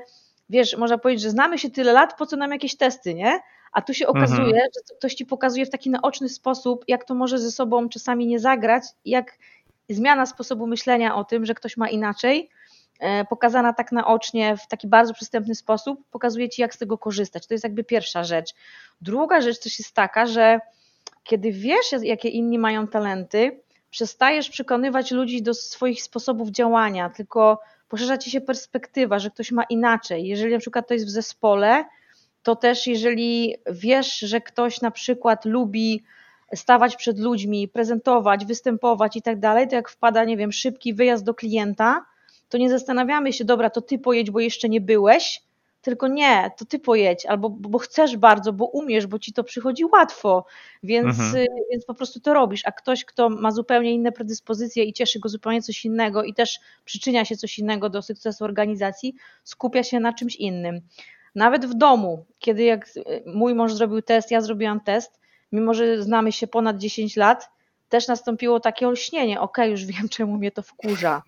[0.50, 3.40] wiesz, można powiedzieć, że znamy się tyle lat, po co nam jakieś testy, nie?
[3.72, 4.68] A tu się okazuje, mhm.
[4.74, 8.40] że ktoś ci pokazuje w taki naoczny sposób, jak to może ze sobą czasami nie
[8.40, 9.38] zagrać, jak
[9.88, 12.50] zmiana sposobu myślenia o tym, że ktoś ma inaczej,
[13.00, 17.46] e, pokazana tak naocznie w taki bardzo przystępny sposób, pokazuje ci, jak z tego korzystać.
[17.46, 18.54] To jest jakby pierwsza rzecz.
[19.00, 20.60] Druga rzecz też jest taka, że
[21.24, 23.60] kiedy wiesz, jakie inni mają talenty,
[23.90, 27.60] przestajesz przekonywać ludzi do swoich sposobów działania, tylko
[27.90, 30.26] poszerza ci się perspektywa, że ktoś ma inaczej.
[30.26, 31.85] Jeżeli na przykład to jest w zespole,
[32.42, 36.03] to też jeżeli wiesz, że ktoś na przykład lubi
[36.55, 41.24] stawać przed ludźmi, prezentować, występować i tak dalej, to jak wpada, nie wiem, szybki wyjazd
[41.24, 42.05] do klienta,
[42.48, 45.42] to nie zastanawiamy się, dobra, to ty pojedź, bo jeszcze nie byłeś,
[45.82, 49.84] tylko nie, to ty pojedź, albo bo chcesz bardzo, bo umiesz, bo ci to przychodzi
[49.84, 50.44] łatwo,
[50.82, 51.36] więc, mhm.
[51.36, 52.62] Y, więc po prostu to robisz.
[52.64, 56.60] A ktoś, kto ma zupełnie inne predyspozycje i cieszy go zupełnie coś innego i też
[56.84, 59.14] przyczynia się coś innego do sukcesu organizacji,
[59.44, 60.80] skupia się na czymś innym.
[61.34, 65.20] Nawet w domu, kiedy jak y, mój mąż zrobił test, ja zrobiłam test,
[65.52, 67.50] mimo że znamy się ponad 10 lat,
[67.90, 71.22] też nastąpiło takie olśnienie, ok, już wiem czemu mnie to wkurza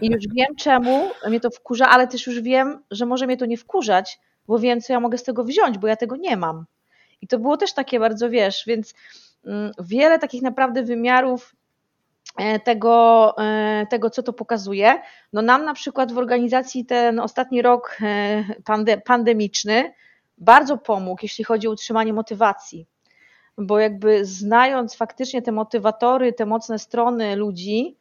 [0.00, 3.46] i już wiem czemu mnie to wkurza, ale też już wiem, że może mnie to
[3.46, 6.64] nie wkurzać, bo wiem co ja mogę z tego wziąć, bo ja tego nie mam.
[7.22, 8.94] I to było też takie bardzo, wiesz, więc
[9.46, 11.56] mm, wiele takich naprawdę wymiarów
[12.36, 15.02] e, tego, e, tego, co to pokazuje.
[15.32, 19.92] No nam na przykład w organizacji ten ostatni rok e, pandemiczny
[20.38, 22.86] bardzo pomógł, jeśli chodzi o utrzymanie motywacji
[23.58, 27.96] bo jakby znając faktycznie te motywatory, te mocne strony ludzi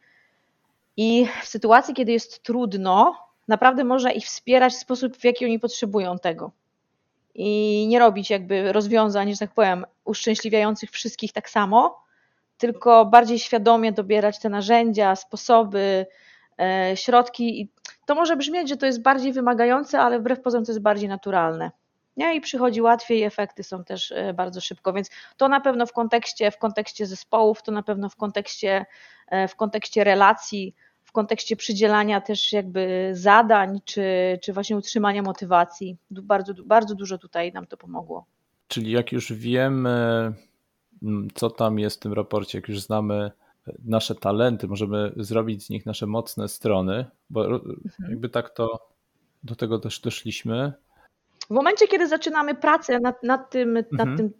[0.97, 3.15] i w sytuacji, kiedy jest trudno,
[3.47, 6.51] naprawdę można ich wspierać w sposób, w jaki oni potrzebują tego.
[7.35, 12.03] I nie robić jakby rozwiązań, że tak powiem, uszczęśliwiających wszystkich tak samo,
[12.57, 16.05] tylko bardziej świadomie dobierać te narzędzia, sposoby,
[16.59, 17.61] e, środki.
[17.61, 17.69] I
[18.05, 21.71] to może brzmieć, że to jest bardziej wymagające, ale wbrew pozorom to jest bardziej naturalne
[22.17, 22.35] nie?
[22.35, 26.51] i przychodzi łatwiej, efekty są też e, bardzo szybko, więc to na pewno w kontekście,
[26.51, 28.85] w kontekście zespołów, to na pewno w kontekście,
[29.27, 34.03] e, w kontekście relacji, w kontekście przydzielania też jakby zadań, czy,
[34.41, 35.97] czy właśnie utrzymania motywacji.
[36.11, 38.25] Bardzo, bardzo dużo tutaj nam to pomogło.
[38.67, 40.33] Czyli jak już wiemy,
[41.33, 43.31] co tam jest w tym raporcie, jak już znamy
[43.67, 47.79] e, nasze talenty, możemy zrobić z nich nasze mocne strony, bo mhm.
[48.09, 48.89] jakby tak to
[49.43, 50.73] do tego też doszliśmy,
[51.49, 54.09] w momencie, kiedy zaczynamy pracę nad, nad, tym, mhm.
[54.09, 54.31] nad tym,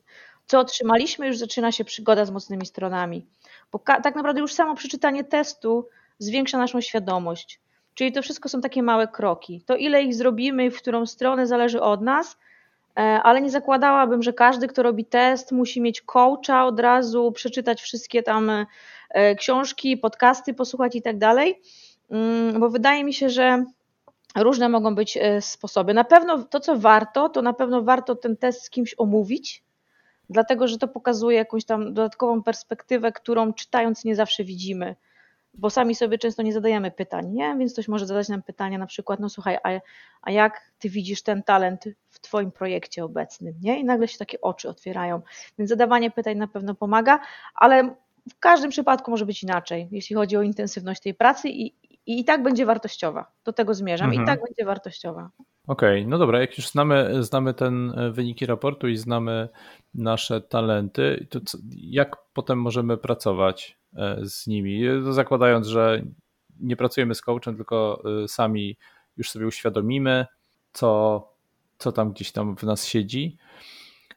[0.45, 3.25] co otrzymaliśmy, już zaczyna się przygoda z mocnymi stronami.
[3.71, 5.87] Bo tak naprawdę już samo przeczytanie testu
[6.19, 7.59] zwiększa naszą świadomość.
[7.93, 9.61] Czyli to wszystko są takie małe kroki.
[9.65, 12.37] To ile ich zrobimy, w którą stronę zależy od nas,
[12.95, 18.23] ale nie zakładałabym, że każdy, kto robi test, musi mieć coacha od razu, przeczytać wszystkie
[18.23, 18.51] tam
[19.37, 21.61] książki, podcasty, posłuchać i tak dalej,
[22.09, 23.65] mm, bo wydaje mi się, że
[24.37, 25.93] różne mogą być sposoby.
[25.93, 29.63] Na pewno to, co warto, to na pewno warto ten test z kimś omówić,
[30.29, 34.95] dlatego że to pokazuje jakąś tam dodatkową perspektywę, którą czytając nie zawsze widzimy,
[35.53, 37.55] bo sami sobie często nie zadajemy pytań, nie?
[37.59, 39.69] Więc ktoś może zadać nam pytania na przykład, no słuchaj, a,
[40.21, 43.79] a jak ty widzisz ten talent w twoim projekcie obecnym, nie?
[43.79, 45.21] I nagle się takie oczy otwierają.
[45.59, 47.19] Więc zadawanie pytań na pewno pomaga,
[47.55, 47.95] ale
[48.29, 51.73] w każdym przypadku może być inaczej, jeśli chodzi o intensywność tej pracy i,
[52.07, 53.31] i, i tak będzie wartościowa.
[53.43, 54.23] Do tego zmierzam mhm.
[54.23, 55.29] i tak będzie wartościowa.
[55.67, 59.49] Okej, okay, no dobra, jak już znamy, znamy ten e, wyniki raportu i znamy
[59.93, 61.39] nasze talenty, to
[61.75, 64.83] jak potem możemy pracować e, z nimi?
[65.09, 66.01] Zakładając, że
[66.59, 68.77] nie pracujemy z coachem, tylko e, sami
[69.17, 70.25] już sobie uświadomimy,
[70.73, 71.21] co,
[71.77, 73.37] co tam gdzieś tam w nas siedzi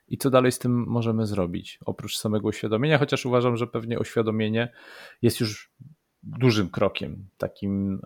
[0.09, 4.73] i co dalej z tym możemy zrobić, oprócz samego uświadomienia, chociaż uważam, że pewnie uświadomienie
[5.23, 5.71] jest już
[6.23, 8.01] dużym krokiem, takim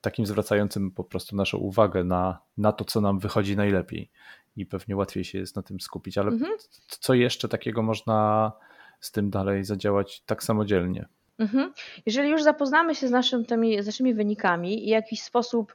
[0.00, 4.10] takim zwracającym po prostu naszą uwagę na, na to, co nam wychodzi najlepiej
[4.56, 6.18] i pewnie łatwiej się jest na tym skupić.
[6.18, 6.52] Ale mhm.
[6.88, 8.52] co jeszcze takiego można
[9.00, 11.06] z tym dalej zadziałać tak samodzielnie?
[11.38, 11.72] Mhm.
[12.06, 15.74] Jeżeli już zapoznamy się z, naszym, tymi, z naszymi wynikami i w jakiś sposób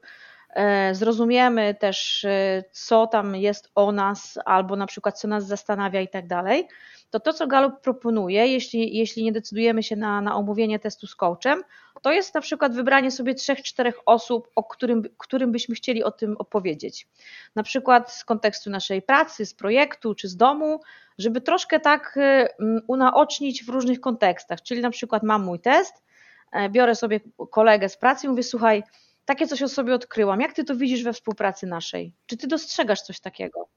[0.50, 6.02] e, zrozumiemy też, e, co tam jest o nas, albo na przykład co nas zastanawia
[6.02, 6.67] i tak dalej,
[7.13, 11.15] to to, co Gallup proponuje, jeśli, jeśli nie decydujemy się na, na omówienie testu z
[11.15, 11.63] coachem,
[12.02, 16.12] to jest na przykład wybranie sobie trzech, czterech osób, o którym, którym byśmy chcieli o
[16.12, 17.08] tym opowiedzieć.
[17.56, 20.80] Na przykład z kontekstu naszej pracy, z projektu czy z domu,
[21.17, 22.47] żeby troszkę tak y,
[22.88, 24.62] unaocznić w różnych kontekstach.
[24.62, 26.04] Czyli na przykład mam mój test,
[26.52, 27.19] e, biorę sobie
[27.52, 28.84] kolegę z pracy i mówię, słuchaj,
[29.25, 30.41] takie coś o sobie odkryłam.
[30.41, 32.13] Jak ty to widzisz we współpracy naszej?
[32.25, 33.69] Czy ty dostrzegasz coś takiego?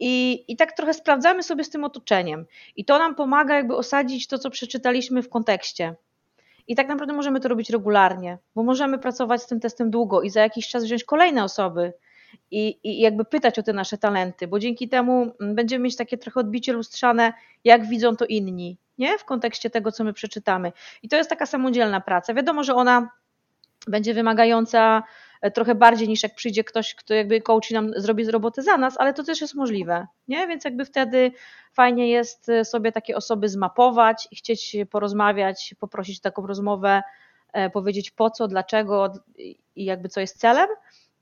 [0.00, 2.46] I, I tak trochę sprawdzamy sobie z tym otoczeniem.
[2.76, 5.94] I to nam pomaga jakby osadzić to, co przeczytaliśmy w kontekście.
[6.66, 10.30] I tak naprawdę możemy to robić regularnie, bo możemy pracować z tym testem długo i
[10.30, 11.92] za jakiś czas wziąć kolejne osoby
[12.50, 16.18] i, i jakby pytać o te nasze talenty, bo dzięki temu mm, będziemy mieć takie
[16.18, 17.32] trochę odbicie lustrzane,
[17.64, 19.18] jak widzą to inni, nie?
[19.18, 20.72] W kontekście tego, co my przeczytamy.
[21.02, 22.34] I to jest taka samodzielna praca.
[22.34, 23.10] Wiadomo, że ona
[23.86, 25.02] będzie wymagająca
[25.40, 28.94] e, trochę bardziej niż jak przyjdzie ktoś, kto jakby coach nam zrobi robotę za nas,
[28.98, 30.46] ale to też jest możliwe, nie?
[30.46, 31.32] Więc jakby wtedy
[31.72, 37.02] fajnie jest e, sobie takie osoby zmapować i chcieć porozmawiać, poprosić taką rozmowę,
[37.52, 39.12] e, powiedzieć po co, dlaczego
[39.76, 40.68] i jakby co jest celem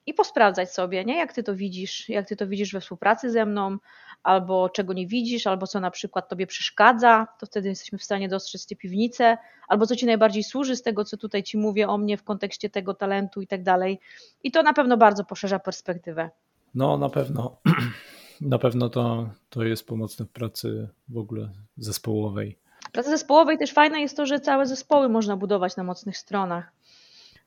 [0.07, 1.17] i posprawdzać sobie, nie?
[1.17, 3.79] Jak ty to widzisz, jak ty to widzisz we współpracy ze mną,
[4.23, 8.29] albo czego nie widzisz, albo co na przykład tobie przeszkadza, to wtedy jesteśmy w stanie
[8.29, 9.39] dostrzec tę piwnicę,
[9.69, 12.71] albo co ci najbardziej służy z tego, co tutaj ci mówię o mnie w kontekście
[12.71, 14.01] tego talentu i tak dalej.
[14.45, 16.31] I to na pewno bardzo poszerza perspektywę.
[16.75, 17.57] No, na pewno.
[18.41, 22.59] Na pewno to, to jest pomocne w pracy w ogóle zespołowej.
[22.93, 26.73] Pracy zespołowej też fajne jest to, że całe zespoły można budować na mocnych stronach.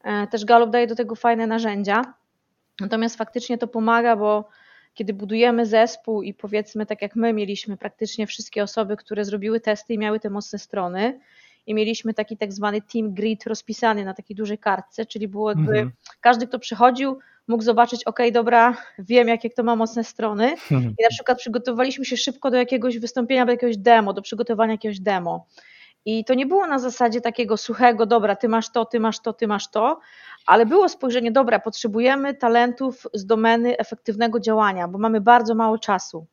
[0.04, 2.13] E, też Gallup daje do tego fajne narzędzia.
[2.79, 4.49] Natomiast faktycznie to pomaga, bo
[4.93, 9.93] kiedy budujemy zespół i powiedzmy tak jak my mieliśmy praktycznie wszystkie osoby, które zrobiły testy
[9.93, 11.19] i miały te mocne strony
[11.67, 15.71] i mieliśmy taki tak zwany team grid rozpisany na takiej dużej kartce, czyli było jakby
[15.71, 15.91] mhm.
[16.21, 21.09] każdy, kto przychodził, mógł zobaczyć, ok, dobra, wiem jakie to ma mocne strony i na
[21.09, 25.45] przykład przygotowaliśmy się szybko do jakiegoś wystąpienia, do jakiegoś demo, do przygotowania jakiegoś demo.
[26.06, 29.34] I to nie było na zasadzie takiego suchego, dobra, ty masz to, ty masz to,
[29.34, 30.00] ty masz to,
[30.46, 36.26] ale było spojrzenie, dobra, potrzebujemy talentów z domeny efektywnego działania, bo mamy bardzo mało czasu.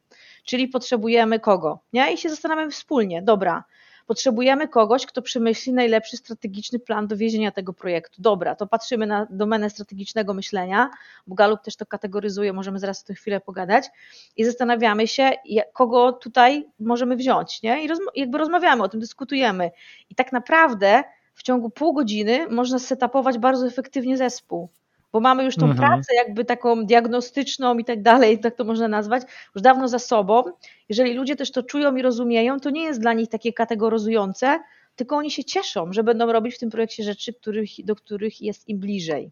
[0.45, 1.79] Czyli potrzebujemy kogo?
[1.93, 2.13] Nie?
[2.13, 3.65] I się zastanawiamy wspólnie, dobra,
[4.07, 8.23] Potrzebujemy kogoś, kto przemyśli najlepszy strategiczny plan dowiezienia tego projektu.
[8.23, 10.91] Dobra, to patrzymy na domenę strategicznego myślenia,
[11.27, 13.91] bo Galup też to kategoryzuje, możemy zaraz o tym chwilę pogadać
[14.37, 15.31] i zastanawiamy się,
[15.73, 17.85] kogo tutaj możemy wziąć, nie?
[17.85, 19.71] I jakby rozmawiamy o tym, dyskutujemy.
[20.11, 21.03] I tak naprawdę
[21.35, 24.69] w ciągu pół godziny można setupować bardzo efektywnie zespół
[25.13, 25.79] bo mamy już tą mhm.
[25.79, 29.23] pracę jakby taką diagnostyczną i tak dalej, tak to można nazwać,
[29.55, 30.43] już dawno za sobą.
[30.89, 34.61] Jeżeli ludzie też to czują i rozumieją, to nie jest dla nich takie kategoryzujące,
[34.97, 38.69] tylko oni się cieszą, że będą robić w tym projekcie rzeczy, których, do których jest
[38.69, 39.31] im bliżej.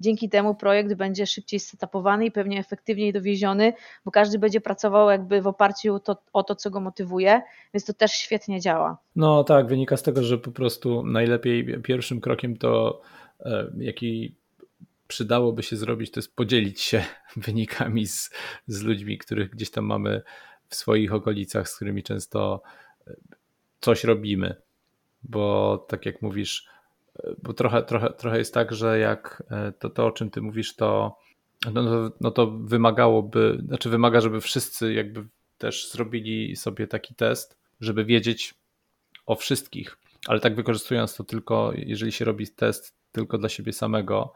[0.00, 3.72] Dzięki temu projekt będzie szybciej setupowany i pewnie efektywniej dowieziony,
[4.04, 7.40] bo każdy będzie pracował jakby w oparciu o to, o to, co go motywuje,
[7.74, 8.98] więc to też świetnie działa.
[9.16, 13.00] No tak, wynika z tego, że po prostu najlepiej pierwszym krokiem to
[13.40, 14.34] e, jaki
[15.10, 17.04] przydałoby się zrobić, to jest podzielić się
[17.46, 18.30] wynikami z,
[18.66, 20.22] z ludźmi, których gdzieś tam mamy
[20.68, 22.62] w swoich okolicach, z którymi często
[23.06, 23.14] e,
[23.80, 24.54] coś robimy.
[25.22, 26.66] Bo tak jak mówisz,
[27.18, 30.42] e, bo trochę, trochę, trochę jest tak, że jak e, to, to, o czym ty
[30.42, 31.18] mówisz, to
[31.72, 35.24] no, no, no to wymagałoby, znaczy wymaga, żeby wszyscy jakby
[35.58, 38.54] też zrobili sobie taki test, żeby wiedzieć
[39.26, 44.32] o wszystkich, ale tak wykorzystując to tylko, jeżeli się robi test tylko dla siebie samego,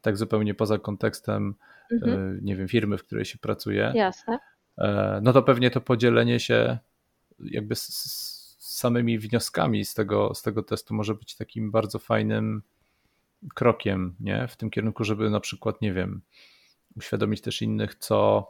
[0.00, 1.54] tak zupełnie poza kontekstem,
[1.92, 2.36] mhm.
[2.36, 3.92] E, nie wiem, firmy, w której się pracuje.
[3.94, 4.38] Jasne.
[4.78, 6.78] E, no to pewnie to podzielenie się
[7.40, 12.62] jakby z, z samymi wnioskami z tego, z tego testu może być takim bardzo fajnym
[13.54, 14.48] krokiem, nie?
[14.48, 16.20] W tym kierunku, żeby na przykład, nie wiem,
[16.96, 18.46] uświadomić też innych, co,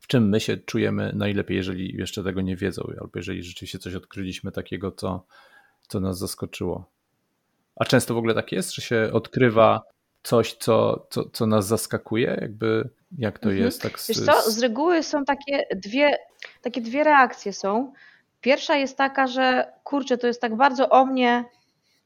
[0.00, 3.94] w czym my się czujemy najlepiej, jeżeli jeszcze tego nie wiedzą, albo jeżeli rzeczywiście coś
[3.94, 5.26] odkryliśmy takiego, co,
[5.88, 6.90] co nas zaskoczyło.
[7.76, 9.82] A często w ogóle tak jest, że się odkrywa
[10.24, 13.64] coś, co, co, co nas zaskakuje, jakby jak to mhm.
[13.64, 13.82] jest?
[13.82, 16.18] Tak z, Wiesz co, z reguły są takie dwie,
[16.62, 17.92] takie dwie reakcje są.
[18.40, 21.44] Pierwsza jest taka, że kurczę, to jest tak bardzo o mnie,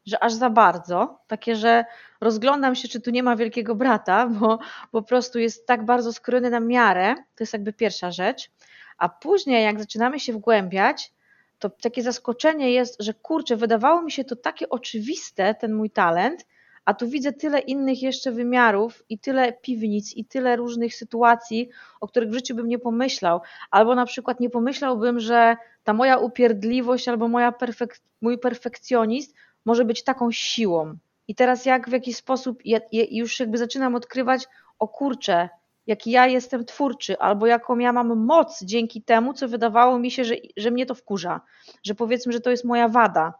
[0.06, 1.84] że aż za bardzo, takie, że
[2.20, 4.58] rozglądam się, czy tu nie ma wielkiego brata, bo
[4.92, 8.50] po prostu jest tak bardzo skrojony na miarę, to jest jakby pierwsza rzecz,
[8.98, 11.12] a później jak zaczynamy się wgłębiać,
[11.58, 16.46] to takie zaskoczenie jest, że kurczę, wydawało mi się to takie oczywiste, ten mój talent,
[16.88, 21.68] a tu widzę tyle innych jeszcze wymiarów i tyle piwnic i tyle różnych sytuacji,
[22.00, 23.40] o których w życiu bym nie pomyślał.
[23.70, 29.32] Albo na przykład nie pomyślałbym, że ta moja upierdliwość albo moja perfek mój perfekcjonizm
[29.64, 30.94] może być taką siłą.
[31.28, 34.46] I teraz jak w jakiś sposób ja, ja już jakby zaczynam odkrywać,
[34.78, 35.48] o kurczę,
[35.86, 40.24] jaki ja jestem twórczy, albo jaką ja mam moc dzięki temu, co wydawało mi się,
[40.24, 41.40] że, że mnie to wkurza,
[41.82, 43.34] że powiedzmy, że to jest moja wada.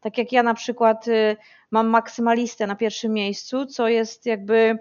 [0.00, 1.36] Tak jak ja na przykład y,
[1.70, 4.78] mam maksymalistę na pierwszym miejscu, co jest jakby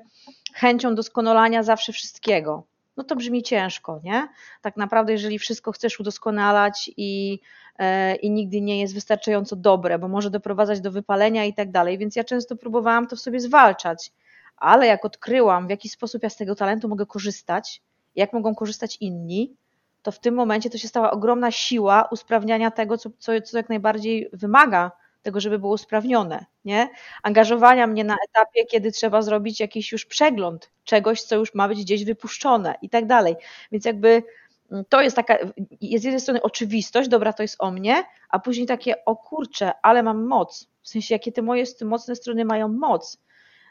[0.54, 2.64] chęcią doskonalania zawsze wszystkiego.
[2.98, 4.28] No to brzmi ciężko, nie?
[4.62, 7.40] Tak naprawdę, jeżeli wszystko chcesz udoskonalać i,
[7.80, 11.98] e, i nigdy nie jest wystarczająco dobre, bo może doprowadzać do wypalenia i tak dalej,
[11.98, 14.12] więc ja często próbowałam to w sobie zwalczać,
[14.58, 17.82] ale jak odkryłam, w jaki sposób ja z tego talentu mogę korzystać,
[18.16, 19.56] jak mogą korzystać inni,
[20.02, 23.70] to w tym momencie to się stała ogromna siła usprawniania tego, co, co, co jak
[23.70, 24.92] najbardziej wymaga
[25.28, 26.90] tego, żeby było usprawnione, nie?
[27.24, 31.82] Angażowania mnie na etapie, kiedy trzeba zrobić jakiś już przegląd czegoś, co już ma być
[31.82, 33.36] gdzieś wypuszczone i tak dalej.
[33.72, 34.24] Więc jakby
[34.72, 35.38] mm, to jest taka,
[35.82, 39.72] jest z jednej strony oczywistość, dobra, to jest o mnie, a później takie, o kurczę,
[39.82, 40.68] ale mam moc.
[40.82, 43.18] W sensie, jakie te moje mocne strony mają moc.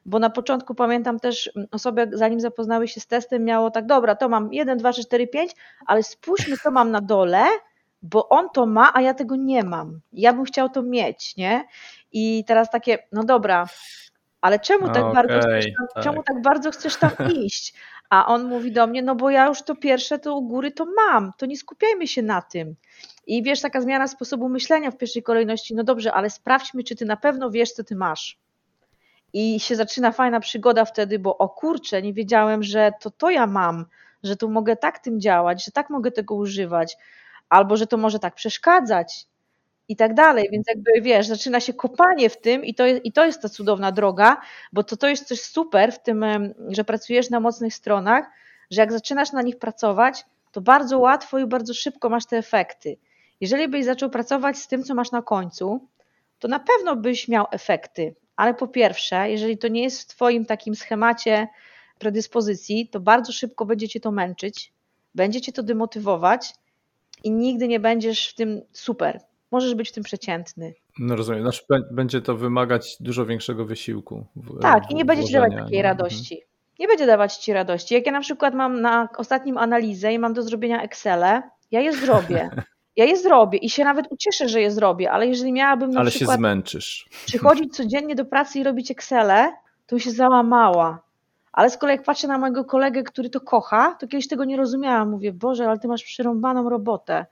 [0.04, 4.16] Bo na początku pamiętam też, mm, osoby, zanim zapoznały się z testem, miało tak, dobra,
[4.16, 5.52] to mam 1, 2, 3, 4, 5,
[5.86, 7.44] ale spójrzmy, co mam na dole
[8.10, 10.00] bo on to ma, a ja tego nie mam.
[10.12, 11.64] Ja bym chciał to mieć, nie?
[12.12, 13.66] I teraz takie, no dobra,
[14.40, 16.04] ale czemu tak, okay, bardzo chcesz tam, tak.
[16.04, 17.10] czemu tak bardzo chcesz tam
[17.44, 17.74] iść?
[18.10, 20.86] A on mówi do mnie, no bo ja już to pierwsze, to u góry to
[20.96, 22.74] mam, to nie skupiajmy się na tym.
[23.26, 27.04] I wiesz, taka zmiana sposobu myślenia w pierwszej kolejności, no dobrze, ale sprawdźmy, czy ty
[27.04, 28.38] na pewno wiesz, co ty masz.
[29.32, 33.46] I się zaczyna fajna przygoda wtedy, bo o kurczę, nie wiedziałem, że to to ja
[33.46, 33.86] mam,
[34.22, 36.96] że tu mogę tak tym działać, że tak mogę tego używać,
[37.48, 39.26] albo że to może tak przeszkadzać
[39.88, 40.48] i tak dalej.
[40.52, 43.48] Więc jakby wiesz, zaczyna się kopanie w tym i to jest, i to jest ta
[43.48, 44.37] cudowna droga,
[44.72, 46.24] bo to, to jest coś super w tym,
[46.68, 48.30] że pracujesz na mocnych stronach,
[48.70, 52.96] że jak zaczynasz na nich pracować, to bardzo łatwo i bardzo szybko masz te efekty.
[53.40, 55.88] Jeżeli byś zaczął pracować z tym, co masz na końcu,
[56.38, 60.46] to na pewno byś miał efekty, ale po pierwsze, jeżeli to nie jest w Twoim
[60.46, 61.48] takim schemacie
[61.98, 64.72] predyspozycji, to bardzo szybko będzie Cię to męczyć,
[65.14, 66.54] będzie Cię to demotywować
[67.26, 69.20] i nigdy nie będziesz w tym super.
[69.50, 70.74] Możesz być w tym przeciętny.
[70.98, 74.26] No rozumiem, znaczy będzie to wymagać dużo większego wysiłku.
[74.36, 76.42] W, tak, i nie będzie ci dawać takiej radości.
[76.78, 77.94] Nie będzie dawać ci radości.
[77.94, 81.92] Jak ja na przykład mam na ostatnim analizę i mam do zrobienia Excel, ja je
[81.92, 82.50] zrobię.
[82.96, 86.10] Ja je zrobię i się nawet ucieszę, że je zrobię, ale jeżeli miałabym na ale
[86.10, 87.08] przykład się zmęczysz.
[87.26, 89.30] przychodzić codziennie do pracy i robić Excel,
[89.86, 91.02] to się załamała.
[91.56, 94.56] Ale z kolei jak patrzę na mojego kolegę, który to kocha, to kiedyś tego nie
[94.56, 95.10] rozumiałam.
[95.10, 97.26] Mówię, Boże, ale ty masz przerąbaną robotę.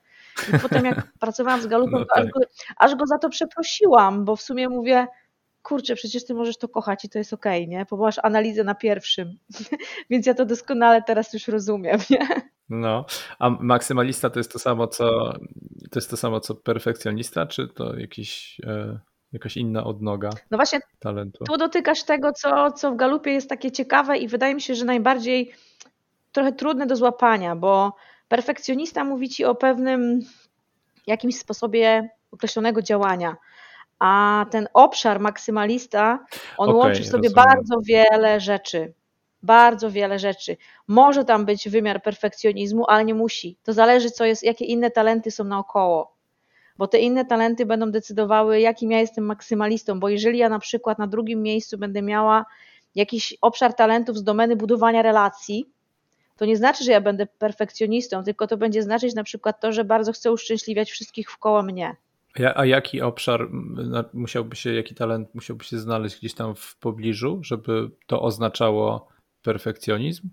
[0.54, 2.24] I potem jak pracowałam z Galupem, no tak.
[2.24, 2.40] aż, go,
[2.76, 5.06] aż go za to przeprosiłam, bo w sumie mówię,
[5.62, 7.86] kurczę, przecież ty możesz to kochać i to jest okej, okay, nie?
[7.90, 9.38] Bo masz analizę na pierwszym.
[10.10, 12.28] Więc ja to doskonale teraz już rozumiem, nie?
[12.68, 13.04] No,
[13.38, 15.32] a maksymalista to jest to samo, co
[15.90, 18.60] to jest to samo, co perfekcjonista, czy to jakiś...
[18.66, 21.44] E jakaś inna odnoga no właśnie, talentu.
[21.44, 24.84] Tu dotykasz tego, co, co w galupie jest takie ciekawe i wydaje mi się, że
[24.84, 25.52] najbardziej
[26.32, 27.96] trochę trudne do złapania, bo
[28.28, 30.20] perfekcjonista mówi ci o pewnym
[31.06, 33.36] jakimś sposobie określonego działania,
[33.98, 36.26] a ten obszar maksymalista,
[36.58, 37.44] on okay, łączy w sobie rozumiem.
[37.44, 38.94] bardzo wiele rzeczy.
[39.42, 40.56] Bardzo wiele rzeczy.
[40.88, 43.58] Może tam być wymiar perfekcjonizmu, ale nie musi.
[43.62, 46.13] To zależy, co jest, jakie inne talenty są naokoło
[46.78, 50.98] bo te inne talenty będą decydowały, jakim ja jestem maksymalistą, bo jeżeli ja na przykład
[50.98, 52.44] na drugim miejscu będę miała
[52.94, 55.66] jakiś obszar talentów z domeny budowania relacji,
[56.36, 59.84] to nie znaczy, że ja będę perfekcjonistą, tylko to będzie znaczyć na przykład to, że
[59.84, 61.96] bardzo chcę uszczęśliwiać wszystkich wkoło mnie.
[62.54, 63.48] A jaki obszar
[64.12, 69.08] musiałby się, jaki talent musiałby się znaleźć gdzieś tam w pobliżu, żeby to oznaczało
[69.42, 70.28] perfekcjonizm?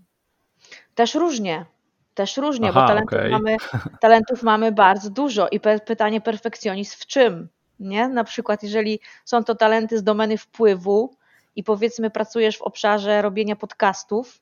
[0.94, 1.66] Też różnie.
[2.14, 3.30] Też różnie, Aha, bo talentów, okay.
[3.30, 3.56] mamy,
[4.00, 7.48] talentów mamy bardzo dużo i pytanie perfekcjonizm w czym?
[7.80, 8.08] Nie?
[8.08, 11.16] Na przykład, jeżeli są to talenty z domeny wpływu
[11.56, 14.41] i powiedzmy pracujesz w obszarze robienia podcastów,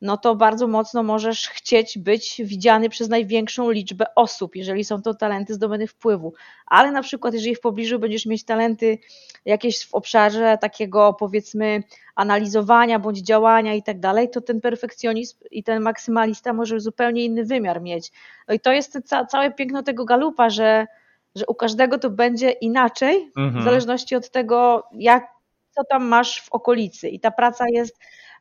[0.00, 5.14] no to bardzo mocno możesz chcieć być widziany przez największą liczbę osób, jeżeli są to
[5.14, 6.34] talenty z domeny wpływu.
[6.66, 8.98] Ale na przykład, jeżeli w pobliżu będziesz mieć talenty
[9.44, 11.82] jakieś w obszarze takiego powiedzmy
[12.14, 17.44] analizowania bądź działania i tak dalej, to ten perfekcjonizm i ten maksymalista może zupełnie inny
[17.44, 18.12] wymiar mieć.
[18.48, 20.86] No i to jest ca całe piękno tego galupa, że,
[21.34, 23.60] że u każdego to będzie inaczej, mhm.
[23.60, 25.26] w zależności od tego, jak,
[25.70, 27.08] co tam masz w okolicy.
[27.08, 27.98] I ta praca jest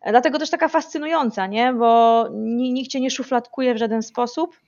[0.09, 1.73] Dlatego też taka fascynująca, nie?
[1.73, 4.59] bo nikt cię nie szufladkuje w żaden sposób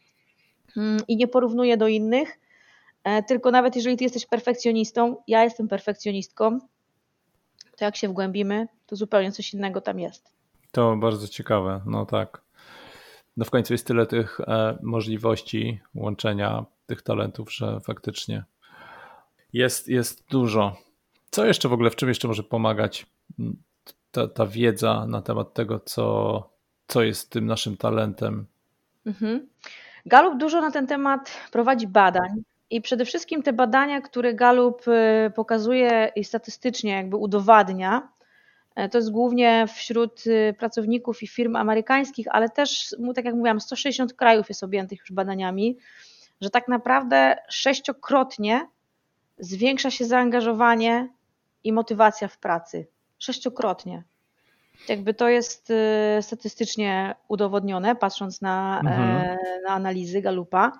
[0.77, 2.39] mm, i nie porównuje do innych.
[3.03, 6.59] E, tylko nawet jeżeli ty jesteś perfekcjonistą, ja jestem perfekcjonistką,
[7.77, 10.31] to jak się wgłębimy, to zupełnie coś innego tam jest.
[10.71, 12.41] To bardzo ciekawe, no tak.
[13.37, 18.43] No w końcu jest tyle tych e, możliwości łączenia tych talentów, że faktycznie
[19.53, 20.77] jest, jest dużo.
[21.31, 23.05] Co jeszcze w ogóle, w czym jeszcze może pomagać
[24.11, 26.49] ta, ta wiedza na temat tego, co,
[26.87, 28.45] co jest tym naszym talentem.
[29.05, 29.47] Mhm.
[30.05, 32.29] Galup dużo na ten temat prowadzi badań.
[32.69, 38.09] I przede wszystkim te badania, które Galup y, pokazuje i statystycznie jakby udowadnia,
[38.75, 43.59] e, to jest głównie wśród y, pracowników i firm amerykańskich, ale też, tak jak mówiłam,
[43.59, 45.77] 160 krajów jest objętych już badaniami,
[46.41, 48.67] że tak naprawdę sześciokrotnie
[49.37, 51.09] zwiększa się zaangażowanie
[51.63, 52.87] i motywacja w pracy
[53.19, 54.03] sześciokrotnie.
[54.89, 59.01] Jakby to jest y, statystycznie udowodnione, patrząc na, mhm.
[59.01, 60.71] E, na analizy Galupa.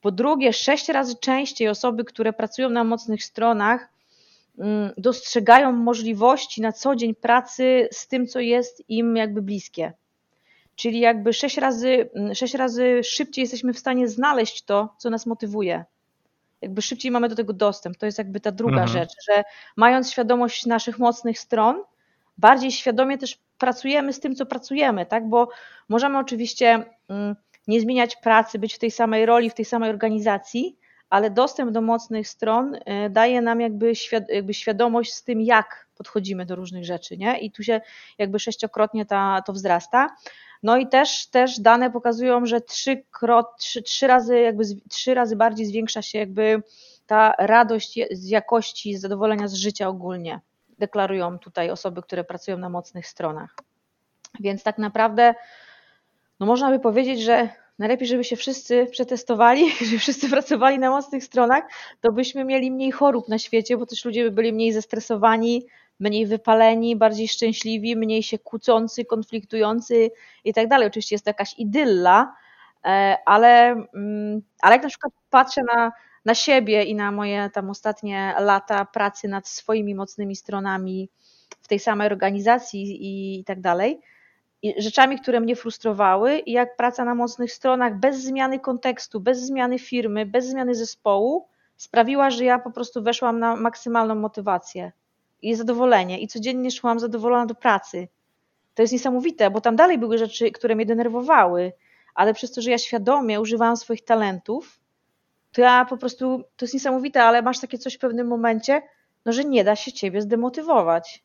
[0.00, 3.88] Po drugie, sześć razy częściej osoby, które pracują na mocnych stronach,
[4.58, 9.92] mm, dostrzegają możliwości na co dzień pracy z tym, co jest im jakby bliskie.
[10.76, 15.26] Czyli jakby sześć razy, mm, sześć razy szybciej jesteśmy w stanie znaleźć to, co nas
[15.26, 15.84] motywuje
[16.66, 17.96] jakby szybciej mamy do tego dostęp.
[17.96, 18.88] To jest jakby ta druga mhm.
[18.88, 19.44] rzecz, że
[19.76, 21.82] mając świadomość naszych mocnych stron,
[22.38, 25.28] bardziej świadomie też pracujemy z tym, co pracujemy, tak?
[25.28, 25.48] Bo
[25.88, 27.36] możemy oczywiście mm,
[27.66, 30.78] nie zmieniać pracy, być w tej samej roli, w tej samej organizacji,
[31.10, 33.92] ale dostęp do mocnych stron y, daje nam jakby,
[34.28, 37.38] jakby świadomość z tym, jak podchodzimy do różnych rzeczy, nie?
[37.38, 37.80] I tu się
[38.18, 40.16] jakby sześciokrotnie ta, to wzrasta.
[40.62, 43.02] No i też, też dane pokazują, że trzy,
[43.58, 46.62] trzy, trzy, razy, jakby trzy razy bardziej zwiększa się jakby
[47.06, 50.40] ta radość z jakości, z zadowolenia z życia ogólnie.
[50.78, 53.56] Deklarują tutaj osoby, które pracują na mocnych stronach.
[54.40, 55.34] Więc tak naprawdę,
[56.40, 61.24] no można by powiedzieć, że najlepiej, żeby się wszyscy przetestowali, żeby wszyscy pracowali na mocnych
[61.24, 61.64] stronach,
[62.00, 65.66] to byśmy mieli mniej chorób na świecie, bo też ludzie by byli mniej zestresowani,
[66.00, 70.10] mniej wypaleni, bardziej szczęśliwi, mniej się kłócący, konfliktujący
[70.44, 70.86] i tak dalej.
[70.86, 72.34] Oczywiście jest to jakaś idylla,
[72.84, 75.92] e, ale, mm, ale jak na przykład patrzę na,
[76.24, 81.08] na siebie i na moje tam ostatnie lata pracy nad swoimi mocnymi stronami
[81.62, 84.00] w tej samej organizacji i, i tak dalej,
[84.78, 89.78] rzeczami, które mnie frustrowały i jak praca na mocnych stronach bez zmiany kontekstu, bez zmiany
[89.78, 94.92] firmy, bez zmiany zespołu sprawiła, że ja po prostu weszłam na maksymalną motywację
[95.42, 98.08] i zadowolenie i codziennie szłam zadowolona do pracy.
[98.74, 101.72] To jest niesamowite, bo tam dalej były rzeczy, które mnie denerwowały,
[102.14, 104.80] ale przez to, że ja świadomie używałam swoich talentów,
[105.52, 108.82] to ja po prostu, to jest niesamowite, ale masz takie coś w pewnym momencie,
[109.24, 111.24] no, że nie da się ciebie zdemotywować.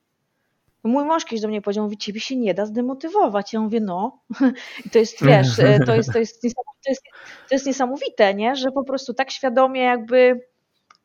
[0.83, 3.53] Mój mąż kiedyś do mnie powiedział, mówi, ciebie się nie da zdemotywować.
[3.53, 4.19] Ja mówię, no.
[4.85, 7.03] I to jest, wiesz, to jest, to jest, to jest,
[7.49, 8.55] to jest niesamowite, nie?
[8.55, 10.47] że po prostu tak świadomie jakby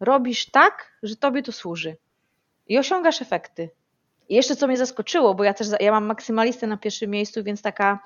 [0.00, 1.96] robisz tak, że tobie to służy
[2.66, 3.70] i osiągasz efekty.
[4.28, 7.62] I jeszcze co mnie zaskoczyło, bo ja też ja mam maksymalistę na pierwszym miejscu, więc
[7.62, 7.98] taka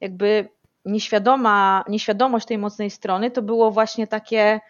[0.00, 0.48] jakby
[0.84, 4.60] nieświadoma, nieświadomość tej mocnej strony to było właśnie takie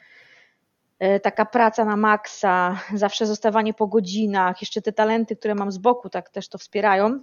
[0.98, 5.78] e, taka praca na maksa, zawsze zostawanie po godzinach, jeszcze te talenty, które mam z
[5.78, 7.20] boku, tak też to wspierają.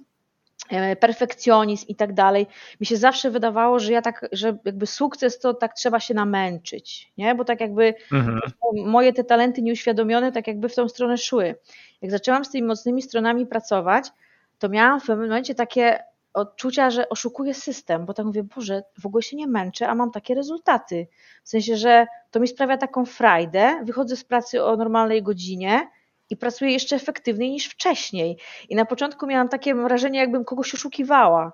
[0.72, 2.48] E, perfekcjonizm i tak dalej.
[2.80, 7.12] Mi się zawsze wydawało, że ja tak, że jakby sukces to tak trzeba się namęczyć,
[7.18, 7.36] nie?
[7.36, 8.40] Bo tak jakby mhm.
[8.86, 11.56] moje te talenty nieuświadomione tak jakby w tą stronę szły.
[12.02, 14.12] Jak zaczęłam z tymi mocnymi stronami pracować,
[14.60, 16.00] to miałam w pewnym momencie takie
[16.34, 20.12] odczucia, że oszukuję system, bo tak mówię, Boże, w ogóle się nie męczę, a mam
[20.12, 21.08] takie rezultaty.
[21.44, 25.88] W sensie, że to mi sprawia taką frajdę, wychodzę z pracy o normalnej godzinie,
[26.32, 28.38] i pracuję jeszcze efektywniej niż wcześniej.
[28.70, 31.54] I na początku miałam takie wrażenie, jakbym kogoś oszukiwała.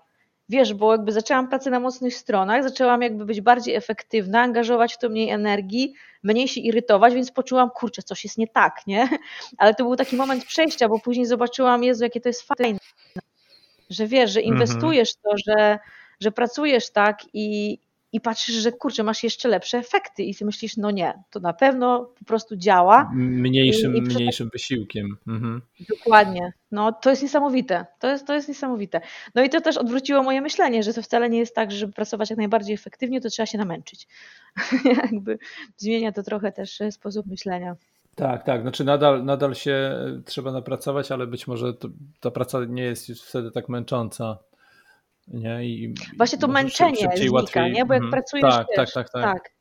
[0.49, 4.97] Wiesz, bo jakby zaczęłam pracę na mocnych stronach, zaczęłam jakby być bardziej efektywna, angażować w
[4.97, 9.09] to mniej energii, mniej się irytować, więc poczułam, kurczę, coś jest nie tak, nie?
[9.57, 12.79] Ale to był taki moment przejścia, bo później zobaczyłam, Jezu, jakie to jest fajne,
[13.89, 14.55] że wiesz, że mhm.
[14.55, 15.79] inwestujesz to, że,
[16.19, 17.79] że pracujesz tak i,
[18.13, 21.53] i patrzysz, że kurczę, masz jeszcze lepsze efekty i ty myślisz, no nie, to na
[21.53, 23.11] pewno po prostu działa.
[23.13, 25.17] Mniejszym, I, i mniejszym wysiłkiem.
[25.27, 25.61] Mhm.
[25.89, 26.53] Dokładnie.
[26.71, 27.85] No to jest niesamowite.
[27.99, 29.01] To jest, to jest niesamowite.
[29.35, 31.93] No i to też odwróciło moje myślenie, że to wcale nie jest tak, że żeby
[31.93, 34.07] pracować jak najbardziej efektywnie, to trzeba się namęczyć.
[35.03, 35.39] Jakby
[35.77, 37.75] zmienia to trochę też e, sposób myślenia.
[38.15, 38.61] Tak, tak.
[38.61, 41.87] Znaczy nadal, nadal się e, trzeba napracować, ale być może to,
[42.19, 44.37] ta praca nie jest już wtedy tak męcząca.
[45.27, 45.65] Nie?
[45.65, 47.71] I Właśnie to męczenie znika, łatwiej.
[47.71, 47.85] nie?
[47.85, 49.57] Bo jak mm, pracujesz, tak, wiesz, tak, tak, tak, tak.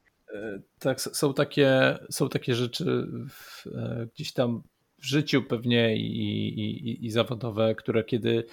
[0.79, 4.62] Tak, są takie, są takie rzeczy w, e, gdzieś tam
[4.99, 8.45] w życiu pewnie i, i, i zawodowe, które kiedy,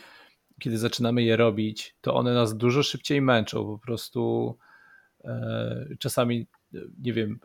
[0.60, 3.66] kiedy zaczynamy je robić, to one nas dużo szybciej męczą.
[3.66, 4.56] Po prostu
[5.24, 6.48] e, czasami,
[7.00, 7.40] nie wiem,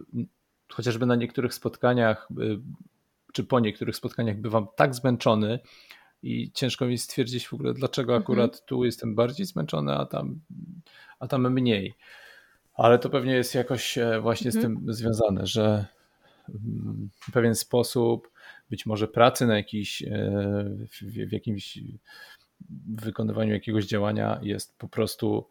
[0.73, 2.29] chociażby na niektórych spotkaniach,
[3.33, 5.59] czy po niektórych spotkaniach bywam tak zmęczony,
[6.23, 8.23] i ciężko mi stwierdzić w ogóle, dlaczego mhm.
[8.23, 8.65] akurat mhm.
[8.67, 10.41] tu jestem bardziej zmęczony, a tam,
[11.21, 11.95] a tam mniej.
[12.75, 14.63] Ale to pewnie jest jakoś e, właśnie mhm.
[14.63, 15.87] z tym związane, że
[17.21, 18.31] w pewien sposób
[18.71, 20.09] być może pracy na jakiś, e,
[20.91, 21.79] w, w jakimś
[22.89, 25.49] wykonywaniu jakiegoś działania jest po prostu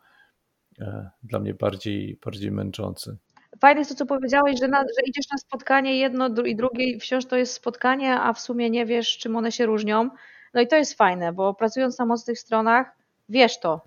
[0.80, 3.18] e, dla mnie bardziej, bardziej męczący.
[3.60, 7.26] Fajne jest to, co powiedziałeś, że, na, że idziesz na spotkanie jedno i drugie wciąż
[7.26, 10.10] to jest spotkanie, a w sumie nie wiesz, czym one się różnią.
[10.58, 12.92] No i to jest fajne, bo pracując na mocnych stronach,
[13.30, 13.82] wiesz to.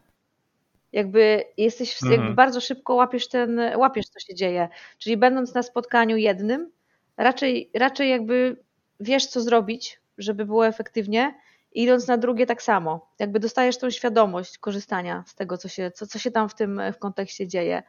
[0.92, 2.20] Jakby jesteś, mhm.
[2.20, 4.68] jakby bardzo szybko łapiesz ten, łapiesz co się dzieje.
[4.98, 6.70] Czyli będąc na spotkaniu jednym,
[7.16, 8.56] raczej, raczej jakby
[9.00, 11.34] wiesz co zrobić, żeby było efektywnie,
[11.72, 13.10] i idąc na drugie tak samo.
[13.18, 16.80] Jakby dostajesz tą świadomość korzystania z tego, co się, co, co się tam w tym
[16.92, 17.82] w kontekście dzieje.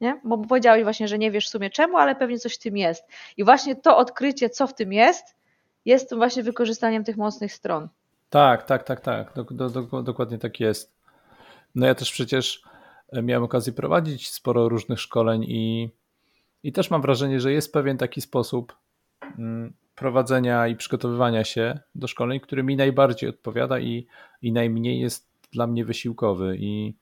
[0.00, 0.20] Nie?
[0.24, 3.04] Bo powiedziałeś właśnie, że nie wiesz w sumie czemu, ale pewnie coś w tym jest.
[3.36, 5.36] I właśnie to odkrycie, co w tym jest,
[5.84, 7.88] jest właśnie wykorzystaniem tych mocnych stron.
[8.30, 9.32] Tak, tak, tak, tak.
[9.34, 10.96] Do, do, do, dokładnie tak jest.
[11.74, 12.62] No ja też przecież
[13.08, 15.90] e, miałem okazję prowadzić sporo różnych szkoleń i,
[16.62, 18.76] i też mam wrażenie, że jest pewien taki sposób
[19.38, 24.06] mm, prowadzenia i przygotowywania się do szkoleń, który mi najbardziej odpowiada i,
[24.42, 26.56] i najmniej jest dla mnie wysiłkowy.
[26.60, 26.94] I,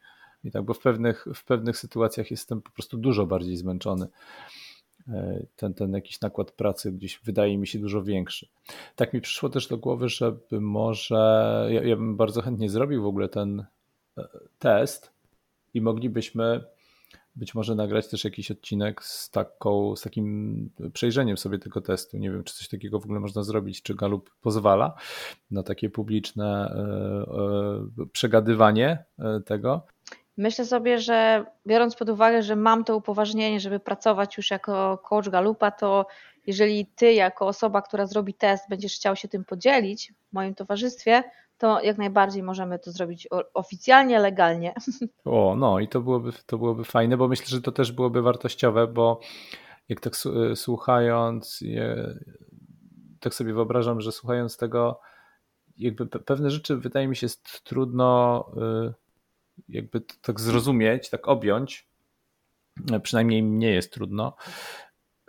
[0.44, 4.06] i tak, bo w pewnych, w pewnych sytuacjach jestem po prostu dużo bardziej zmęczony.
[5.08, 8.48] E, ten, ten jakiś nakład pracy gdzieś wydaje mi się dużo większy.
[8.96, 13.06] Tak mi przyszło też do głowy, żeby może, ja, ja bym bardzo chętnie zrobił w
[13.06, 13.64] ogóle ten
[14.18, 14.28] e,
[14.58, 15.10] test
[15.74, 16.64] i moglibyśmy
[17.36, 22.18] być może nagrać też jakiś odcinek z, taką, z takim przejrzeniem sobie tego testu.
[22.18, 24.96] Nie wiem, czy coś takiego w ogóle można zrobić, czy Galup pozwala
[25.50, 26.74] na takie publiczne
[27.98, 29.04] e, przegadywanie
[29.44, 29.86] tego.
[30.36, 35.28] Myślę sobie, że biorąc pod uwagę, że mam to upoważnienie, żeby pracować już jako coach
[35.28, 36.06] Galupa, to
[36.46, 41.22] jeżeli ty jako osoba, która zrobi test, będziesz chciał się tym podzielić w moim towarzystwie,
[41.58, 44.74] to jak najbardziej możemy to zrobić oficjalnie, legalnie.
[45.24, 48.86] O, no i to byłoby, to byłoby fajne, bo myślę, że to też byłoby wartościowe,
[48.86, 49.20] bo
[49.88, 50.12] jak tak
[50.54, 51.60] słuchając,
[53.20, 55.00] tak sobie wyobrażam, że słuchając tego,
[55.76, 57.26] jakby pewne rzeczy wydaje mi się
[57.64, 58.44] trudno
[58.90, 59.03] y,
[59.68, 61.88] jakby tak zrozumieć, tak objąć,
[62.92, 64.36] e, przynajmniej nie jest trudno,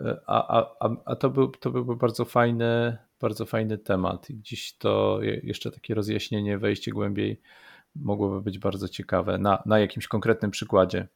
[0.00, 4.76] e, a, a, a to, był, to byłby bardzo fajny, bardzo fajny temat i gdzieś
[4.76, 7.40] to jeszcze takie rozjaśnienie, wejście głębiej
[7.94, 11.08] mogłoby być bardzo ciekawe na, na jakimś konkretnym przykładzie.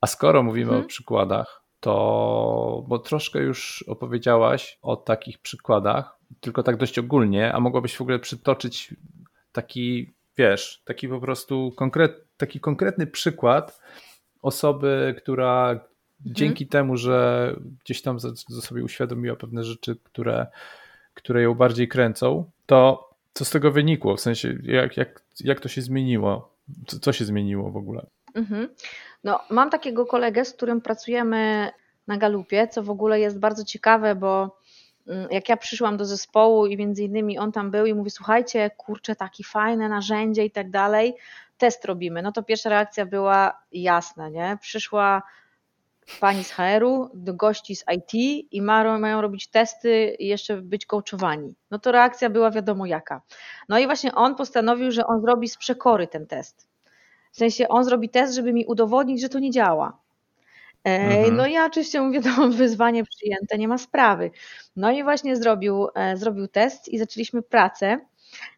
[0.00, 0.88] A skoro mówimy o mhm.
[0.88, 7.96] przykładach, to bo troszkę już opowiedziałaś o takich przykładach, tylko tak dość ogólnie, a mogłabyś
[7.96, 8.94] w ogóle przytoczyć
[9.52, 13.80] taki wiesz, taki po prostu konkret, taki konkretny przykład
[14.42, 15.80] osoby, która
[16.20, 18.20] dzięki temu, że gdzieś tam
[18.60, 20.46] sobie uświadomiła pewne rzeczy, które,
[21.14, 24.16] które ją bardziej kręcą, to co z tego wynikło?
[24.16, 26.56] W sensie, jak, jak, jak to się zmieniło?
[26.86, 28.06] Co, co się zmieniło w ogóle?
[28.34, 28.68] Mhm.
[29.24, 31.70] No, mam takiego kolegę, z którym pracujemy
[32.06, 34.58] na Galupie, co w ogóle jest bardzo ciekawe, bo
[35.30, 39.16] jak ja przyszłam do zespołu i między innymi on tam był i mówi, słuchajcie, kurczę,
[39.16, 41.14] takie fajne narzędzie i tak dalej,
[41.58, 42.22] test robimy.
[42.22, 44.58] No to pierwsza reakcja była jasna, nie?
[44.60, 45.22] Przyszła
[46.20, 50.86] pani z HR-u do gości z IT i mają, mają robić testy i jeszcze być
[50.86, 51.54] coachowani.
[51.70, 53.22] No to reakcja była wiadomo jaka.
[53.68, 56.68] No i właśnie on postanowił, że on zrobi z przekory ten test.
[57.32, 59.98] W sensie on zrobi test, żeby mi udowodnić, że to nie działa.
[60.96, 61.36] Mhm.
[61.36, 64.30] No ja oczywiście mówię, to wyzwanie przyjęte, nie ma sprawy.
[64.76, 67.98] No i właśnie zrobił, zrobił test i zaczęliśmy pracę.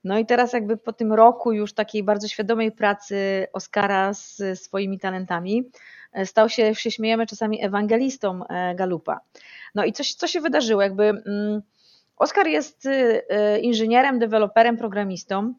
[0.05, 4.99] No i teraz jakby po tym roku już takiej bardzo świadomej pracy Oskara z swoimi
[4.99, 5.70] talentami,
[6.12, 9.20] e, stał się, się śmiejemy czasami, ewangelistą e, Galupa.
[9.74, 11.62] No i coś, co się wydarzyło, jakby mm,
[12.16, 15.55] Oskar jest e, inżynierem, deweloperem, programistą,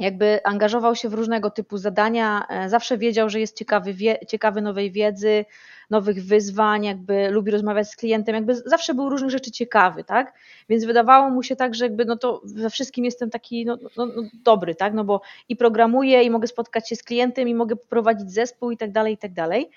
[0.00, 4.92] jakby angażował się w różnego typu zadania, zawsze wiedział, że jest ciekawy, wie, ciekawy nowej
[4.92, 5.44] wiedzy,
[5.90, 10.34] nowych wyzwań, jakby lubi rozmawiać z klientem, jakby zawsze był różnych rzeczy ciekawy, tak?
[10.68, 14.06] Więc wydawało mu się tak, że jakby no to we wszystkim jestem taki no, no,
[14.06, 14.94] no dobry, tak?
[14.94, 18.76] No bo i programuję, i mogę spotkać się z klientem, i mogę poprowadzić zespół i
[18.76, 19.70] tak dalej, i tak dalej.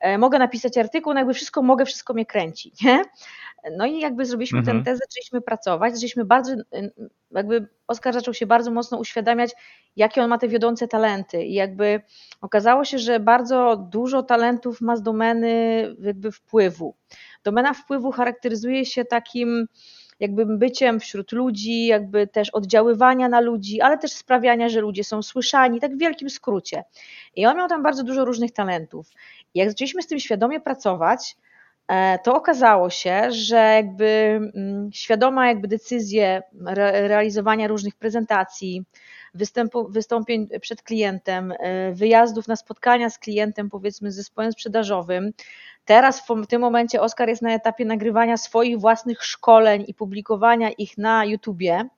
[0.00, 3.02] E, mogę napisać artykuł, no jakby wszystko mogę, wszystko mnie kręci, nie?
[3.72, 4.76] No i jakby zrobiliśmy mhm.
[4.76, 6.54] ten test, zaczęliśmy pracować, zaczęliśmy bardzo,
[7.30, 9.50] jakby Oskar zaczął się bardzo mocno uświadamiać,
[9.96, 12.00] jakie on ma te wiodące talenty i jakby
[12.40, 16.94] okazało się, że bardzo dużo talentów ma z domeny jakby wpływu.
[17.44, 19.66] Domena wpływu charakteryzuje się takim
[20.20, 25.22] jakby byciem wśród ludzi, jakby też oddziaływania na ludzi, ale też sprawiania, że ludzie są
[25.22, 26.84] słyszani, tak w wielkim skrócie.
[27.34, 29.10] I on miał tam bardzo dużo różnych talentów.
[29.54, 31.36] I jak zaczęliśmy z tym świadomie pracować,
[32.22, 36.42] to okazało się, że jakby mm, świadoma jakby decyzje
[37.08, 38.84] realizowania różnych prezentacji,
[39.34, 45.32] występu, wystąpień przed klientem, e, wyjazdów na spotkania z klientem, powiedzmy z zespołem sprzedażowym.
[45.84, 50.98] Teraz w tym momencie Oskar jest na etapie nagrywania swoich własnych szkoleń i publikowania ich
[50.98, 51.88] na YouTubie,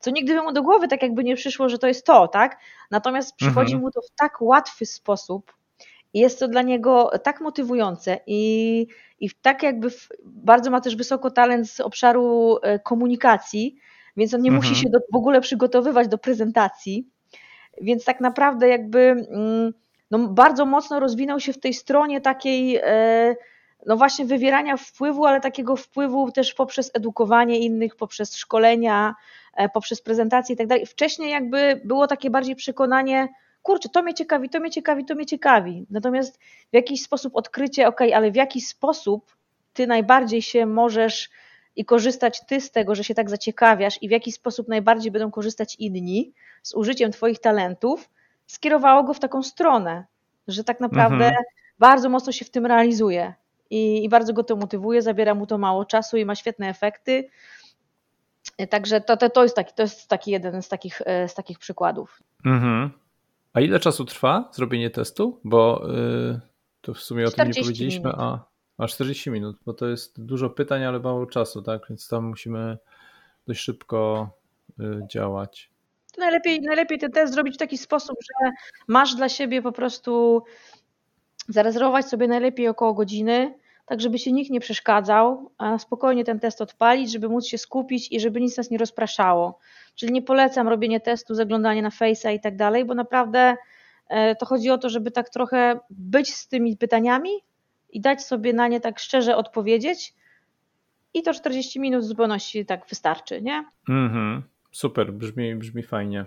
[0.00, 2.58] co nigdy by mu do głowy tak jakby nie przyszło, że to jest to, tak?
[2.90, 3.82] Natomiast przychodzi mhm.
[3.82, 5.52] mu to w tak łatwy sposób,
[6.14, 8.86] jest to dla niego tak motywujące i,
[9.20, 13.76] i tak jakby w, bardzo ma też wysoko talent z obszaru e, komunikacji,
[14.16, 14.64] więc on nie mhm.
[14.64, 17.08] musi się do, w ogóle przygotowywać do prezentacji.
[17.80, 19.72] Więc tak naprawdę jakby mm,
[20.10, 23.36] no, bardzo mocno rozwinął się w tej stronie takiej e,
[23.86, 29.14] no właśnie wywierania wpływu, ale takiego wpływu też poprzez edukowanie innych, poprzez szkolenia,
[29.54, 30.86] e, poprzez prezentacje i tak dalej.
[30.86, 33.28] Wcześniej jakby było takie bardziej przekonanie,
[33.62, 35.86] kurczę, to mnie ciekawi, to mnie ciekawi, to mnie ciekawi.
[35.90, 36.38] Natomiast
[36.70, 39.36] w jakiś sposób odkrycie, ok, ale w jaki sposób
[39.72, 41.30] ty najbardziej się możesz
[41.76, 45.30] i korzystać ty z tego, że się tak zaciekawiasz i w jaki sposób najbardziej będą
[45.30, 46.32] korzystać inni
[46.62, 48.10] z użyciem twoich talentów,
[48.46, 50.04] skierowało go w taką stronę,
[50.48, 51.44] że tak naprawdę mhm.
[51.78, 53.34] bardzo mocno się w tym realizuje
[53.70, 57.28] i, i bardzo go to motywuje, zabiera mu to mało czasu i ma świetne efekty.
[58.70, 61.58] Także to, to, to, jest, taki, to jest taki jeden z takich, e, z takich
[61.58, 62.22] przykładów.
[62.44, 62.90] Mhm.
[63.52, 65.40] A ile czasu trwa zrobienie testu?
[65.44, 66.40] Bo yy,
[66.80, 68.00] to w sumie o tym nie powiedzieliśmy.
[68.00, 68.16] Minut.
[68.18, 68.44] A,
[68.78, 71.82] a 40 minut, bo to jest dużo pytań, ale mało czasu, tak?
[71.88, 72.78] Więc tam musimy
[73.46, 74.30] dość szybko
[74.78, 75.70] yy, działać.
[76.18, 78.50] najlepiej, najlepiej ten test zrobić w taki sposób, że
[78.88, 80.42] masz dla siebie po prostu
[81.48, 83.54] zarezerwować sobie najlepiej około godziny,
[83.90, 88.20] tak żeby się nikt nie przeszkadzał, spokojnie ten test odpalić, żeby móc się skupić i
[88.20, 89.58] żeby nic nas nie rozpraszało.
[89.94, 93.56] Czyli nie polecam robienie testu, zaglądanie na Face'a i tak dalej, bo naprawdę
[94.08, 97.30] e, to chodzi o to, żeby tak trochę być z tymi pytaniami
[97.90, 100.14] i dać sobie na nie tak szczerze odpowiedzieć
[101.14, 103.64] i to 40 minut w zupełności tak wystarczy, nie?
[103.88, 104.42] Mhm.
[104.72, 106.24] Super, brzmi, brzmi fajnie.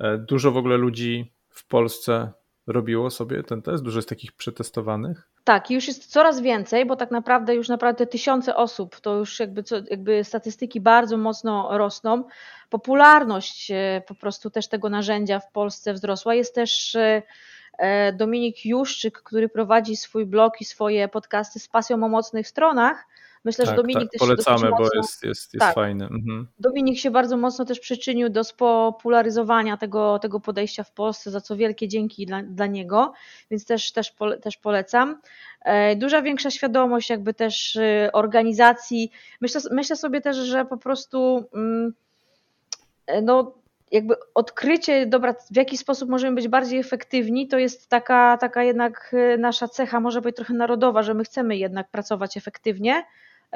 [0.00, 2.32] E, dużo w ogóle ludzi w Polsce
[2.66, 3.84] robiło sobie ten test?
[3.84, 5.35] Dużo jest takich przetestowanych?
[5.46, 9.62] Tak, już jest coraz więcej, bo tak naprawdę już naprawdę tysiące osób, to już jakby,
[9.62, 12.24] co, jakby statystyki bardzo mocno rosną.
[12.70, 16.34] Popularność e, po prostu też tego narzędzia w Polsce wzrosła.
[16.34, 17.22] Jest też e,
[17.78, 23.06] e, Dominik Juszczyk, który prowadzi swój blog i swoje podcasty z pasją o mocnych stronach
[23.46, 26.04] Myślę, tak, że Dominik tak, też polecamy, się bo mocno, jest, jest, jest tak, fajny.
[26.04, 26.48] Mhm.
[26.58, 31.56] Dominik się bardzo mocno też przyczynił do spopularyzowania tego, tego podejścia w Polsce, za co
[31.56, 33.12] wielkie dzięki dla, dla niego,
[33.50, 35.20] więc też, też, też polecam.
[35.64, 39.10] E, duża większa świadomość jakby też y, organizacji.
[39.40, 41.94] Myślę, myślę sobie też, że po prostu mm,
[43.06, 43.54] e, no,
[43.92, 49.14] jakby odkrycie, dobra, w jaki sposób możemy być bardziej efektywni, to jest taka, taka jednak
[49.34, 53.04] y, nasza cecha, może być trochę narodowa, że my chcemy jednak pracować efektywnie,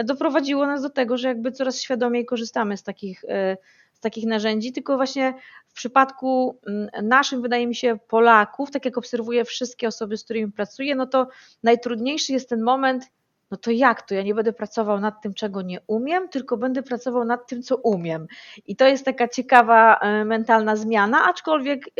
[0.04, 3.56] doprowadziło nas do tego, że jakby coraz świadomiej korzystamy z takich, e,
[3.92, 5.34] z takich narzędzi, tylko właśnie
[5.68, 10.52] w przypadku mm, naszym, wydaje mi się, Polaków, tak jak obserwuję wszystkie osoby, z którymi
[10.52, 11.28] pracuję, no to
[11.62, 13.10] najtrudniejszy jest ten moment,
[13.50, 14.14] no to jak to?
[14.14, 17.76] Ja nie będę pracował nad tym, czego nie umiem, tylko będę pracował nad tym, co
[17.76, 18.26] umiem.
[18.66, 21.90] I to jest taka ciekawa e, mentalna zmiana, aczkolwiek e,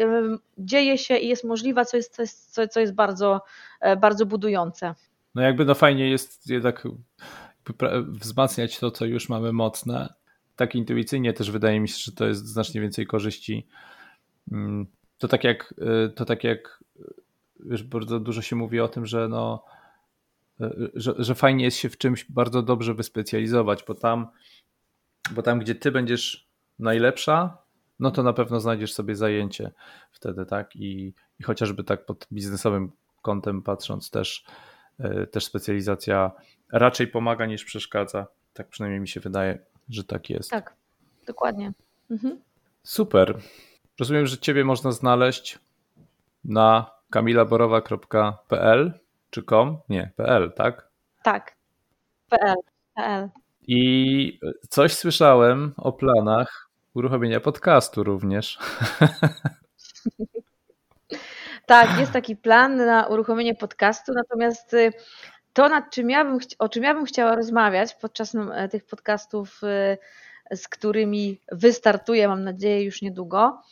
[0.58, 2.16] dzieje się i jest możliwa, co jest,
[2.70, 3.40] co jest, bardzo,
[4.00, 4.94] bardzo budujące.
[5.34, 6.88] No jakby no fajnie jest jednak
[8.08, 10.14] wzmacniać to, co już mamy mocne.
[10.56, 13.66] Tak intuicyjnie też wydaje mi się, że to jest znacznie więcej korzyści.
[14.52, 14.86] Mm,
[15.18, 15.74] to tak jak,
[16.06, 17.14] y, to tak jak y,
[17.60, 19.64] wiesz, bardzo dużo się mówi o tym, że no,
[20.94, 24.26] że, że fajnie jest się w czymś bardzo dobrze wyspecjalizować, bo tam,
[25.30, 26.48] bo tam, gdzie ty będziesz
[26.78, 27.58] najlepsza,
[28.00, 29.70] no to na pewno znajdziesz sobie zajęcie
[30.12, 30.76] wtedy, tak?
[30.76, 32.92] I, i chociażby tak pod biznesowym
[33.22, 34.44] kątem patrząc, też,
[35.30, 36.30] też specjalizacja
[36.72, 38.26] raczej pomaga niż przeszkadza.
[38.52, 39.58] Tak przynajmniej mi się wydaje,
[39.88, 40.50] że tak jest.
[40.50, 40.74] Tak,
[41.26, 41.72] dokładnie.
[42.10, 42.40] Mhm.
[42.82, 43.38] Super.
[43.98, 45.58] Rozumiem, że Ciebie można znaleźć
[46.44, 48.92] na kamilaborowa.pl
[49.30, 49.78] czy com?
[49.88, 50.88] Nie, pl, tak?
[51.22, 51.56] Tak,
[52.28, 52.54] pl.
[52.94, 53.28] pl.
[53.66, 58.58] I coś słyszałem o planach uruchomienia podcastu również.
[61.66, 64.92] Tak, jest taki plan na uruchomienie podcastu, natomiast y,
[65.52, 69.60] to, nad czym ja bym, o czym ja bym chciała rozmawiać podczas e, tych podcastów,
[70.52, 73.62] y, z którymi wystartuję, mam nadzieję, już niedługo,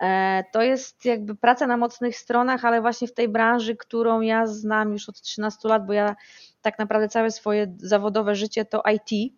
[0.00, 4.46] e, to jest jakby praca na mocnych stronach, ale właśnie w tej branży, którą ja
[4.46, 6.16] znam już od 13 lat, bo ja
[6.62, 9.32] tak naprawdę całe swoje zawodowe życie to IT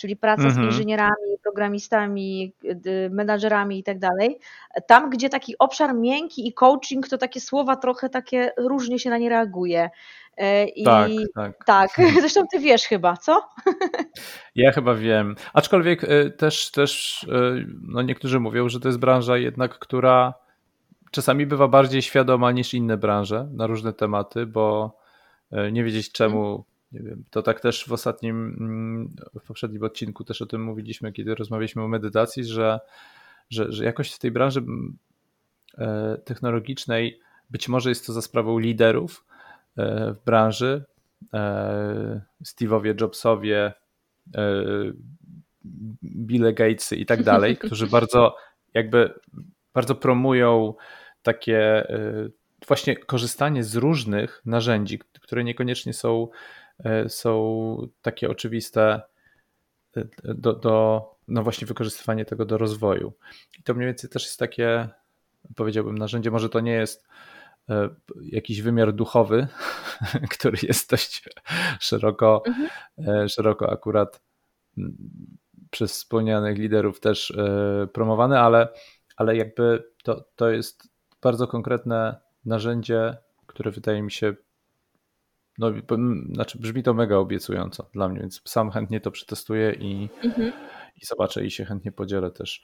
[0.00, 0.54] czyli praca mhm.
[0.54, 2.52] z inżynierami, programistami,
[3.10, 4.38] menadżerami i tak dalej.
[4.86, 9.18] Tam, gdzie taki obszar miękki i coaching, to takie słowa trochę takie różnie się na
[9.18, 9.90] nie reaguje.
[10.36, 11.64] E, I tak, tak.
[11.64, 11.90] tak.
[12.20, 13.48] Zresztą ty wiesz chyba, co?
[14.54, 15.36] Ja chyba wiem.
[15.52, 20.34] Aczkolwiek e, też, też e, no niektórzy mówią, że to jest branża jednak, która
[21.10, 24.96] czasami bywa bardziej świadoma niż inne branże na różne tematy, bo
[25.72, 30.42] nie wiedzieć czemu nie wiem, to tak też w ostatnim, mm, w poprzednim odcinku też
[30.42, 32.80] o tym mówiliśmy, kiedy rozmawialiśmy o medytacji, że,
[33.50, 34.98] że, że jakoś w tej branży mm,
[35.78, 37.20] e, technologicznej
[37.50, 39.24] być może jest to za sprawą liderów
[39.76, 40.84] e, w branży,
[41.34, 43.72] e, Steve'owie, Jobsowie,
[46.04, 48.36] Bill Gatesy i tak dalej, którzy bardzo
[48.74, 49.14] jakby
[49.74, 50.74] bardzo promują
[51.22, 51.86] takie
[52.66, 56.28] właśnie korzystanie z różnych narzędzi, które niekoniecznie są
[57.08, 59.02] są takie oczywiste
[59.96, 63.12] e, do, do no właśnie wykorzystywanie tego do rozwoju.
[63.58, 64.88] I to mniej więcej też jest takie,
[65.56, 67.06] powiedziałbym, narzędzie, może to nie jest
[67.68, 67.88] e,
[68.22, 69.46] jakiś wymiar duchowy,
[70.38, 71.28] który jest dość
[71.80, 73.28] szeroko, mhm.
[73.28, 74.20] szeroko akurat
[75.70, 77.32] przez wspomnianych liderów też
[77.92, 78.68] promowany, ale,
[79.16, 80.88] ale jakby to, to jest
[81.22, 83.16] bardzo konkretne narzędzie,
[83.46, 84.34] które wydaje mi się
[85.60, 85.70] no,
[86.32, 90.52] znaczy brzmi to mega obiecująco dla mnie, więc sam chętnie to przetestuję i, mhm.
[90.96, 92.62] i zobaczę i się chętnie podzielę też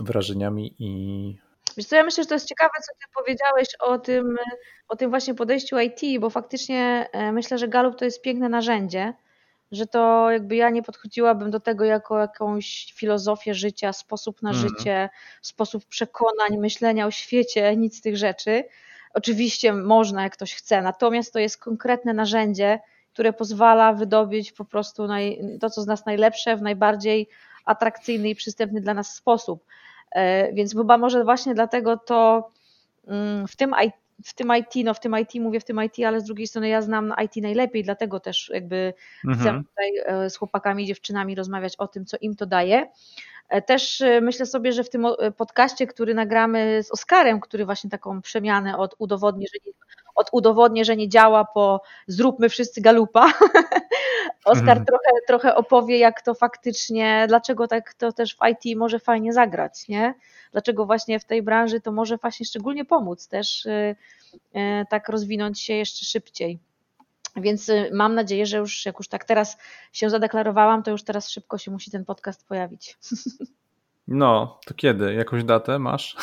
[0.00, 4.36] wrażeniami i Wiesz co, ja myślę, że to jest ciekawe, co ty powiedziałeś o tym,
[4.88, 9.14] o tym właśnie podejściu IT, bo faktycznie e, myślę, że Galup to jest piękne narzędzie,
[9.72, 14.62] że to jakby ja nie podchodziłabym do tego jako jakąś filozofię życia, sposób na mm.
[14.62, 15.08] życie,
[15.42, 18.64] sposób przekonań, myślenia o świecie, nic z tych rzeczy,
[19.14, 22.78] Oczywiście można, jak ktoś chce, natomiast to jest konkretne narzędzie,
[23.12, 27.28] które pozwala wydobyć po prostu naj, to, co z nas najlepsze, w najbardziej
[27.64, 29.64] atrakcyjny i przystępny dla nas sposób.
[30.10, 32.50] E, więc chyba może właśnie dlatego to
[33.06, 33.94] mm, w tym IT,
[34.24, 36.68] w tym IT, no w tym IT mówię w tym IT, ale z drugiej strony
[36.68, 38.94] ja znam IT najlepiej, dlatego też jakby
[39.24, 39.40] mhm.
[39.40, 39.92] chcę tutaj
[40.24, 42.86] e, z chłopakami i dziewczynami rozmawiać o tym, co im to daje.
[43.50, 47.64] E, też e, myślę sobie, że w tym e, podcaście, który nagramy z Oskarem, który
[47.64, 49.72] właśnie taką przemianę od udowodni, że nie,
[50.14, 53.32] od udowodnię, że nie działa, po zróbmy wszyscy galupa.
[54.44, 54.84] Oskar mhm.
[54.84, 59.88] trochę, trochę opowie, jak to faktycznie, dlaczego tak to też w IT może fajnie zagrać,
[59.88, 60.14] nie?
[60.52, 63.68] Dlaczego właśnie w tej branży to może właśnie szczególnie pomóc też
[64.90, 66.58] tak rozwinąć się jeszcze szybciej.
[67.36, 69.58] Więc y, mam nadzieję, że już jak już tak teraz
[69.92, 72.98] się zadeklarowałam, to już teraz szybko się musi ten podcast pojawić.
[74.08, 75.14] No, to kiedy?
[75.14, 76.16] Jakąś datę masz?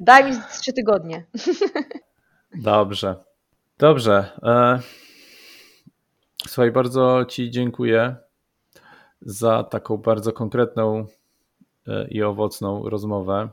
[0.00, 1.24] Daj mi trzy tygodnie.
[2.54, 3.24] Dobrze.
[3.78, 4.40] Dobrze.
[4.42, 4.80] E,
[6.46, 8.16] słuchaj, bardzo Ci dziękuję
[9.20, 11.06] za taką bardzo konkretną
[11.86, 13.48] e, i owocną rozmowę.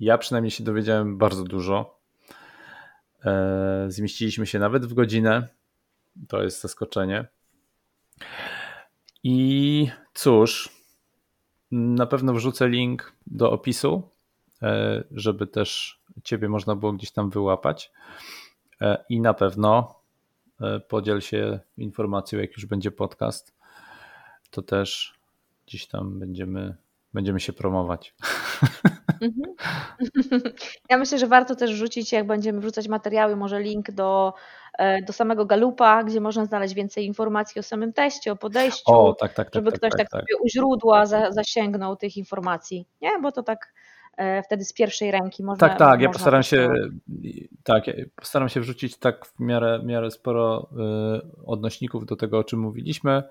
[0.00, 1.97] Ja przynajmniej się dowiedziałem bardzo dużo
[3.88, 5.48] zmieściliśmy się nawet w godzinę.
[6.28, 7.28] To jest zaskoczenie.
[9.22, 10.68] I cóż,
[11.70, 14.02] na pewno wrzucę link do opisu,
[14.62, 17.92] e, żeby też Ciebie można było gdzieś tam wyłapać.
[18.80, 19.98] E, I na pewno
[20.88, 23.54] podziel się informacją, jak już będzie podcast.
[24.50, 25.18] To też
[25.66, 26.76] gdzieś tam będziemy,
[27.14, 28.14] będziemy się promować.
[29.22, 29.54] Mhm.
[30.90, 34.34] Ja myślę, że warto też wrzucić, jak będziemy wrzucać materiały, może link do,
[34.78, 39.14] e, do samego Galupa, gdzie można znaleźć więcej informacji o samym teście, o podejściu, o,
[39.14, 42.16] tak, tak, tak, żeby tak, ktoś tak, tak, tak, sobie u źródła za, zasięgnął tych
[42.16, 43.18] informacji, nie?
[43.22, 43.72] Bo to tak
[44.16, 45.68] e, wtedy z pierwszej ręki można.
[45.68, 46.68] Tak, tak, ja postaram się
[47.64, 47.84] tak,
[48.16, 53.22] postaram się wrzucić tak w miarę, miarę sporo y, odnośników do tego, o czym mówiliśmy.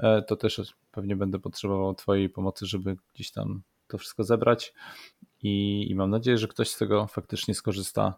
[0.00, 4.74] E, to też pewnie będę potrzebował Twojej pomocy, żeby gdzieś tam to wszystko zebrać
[5.42, 8.14] i, i mam nadzieję, że ktoś z tego faktycznie skorzysta,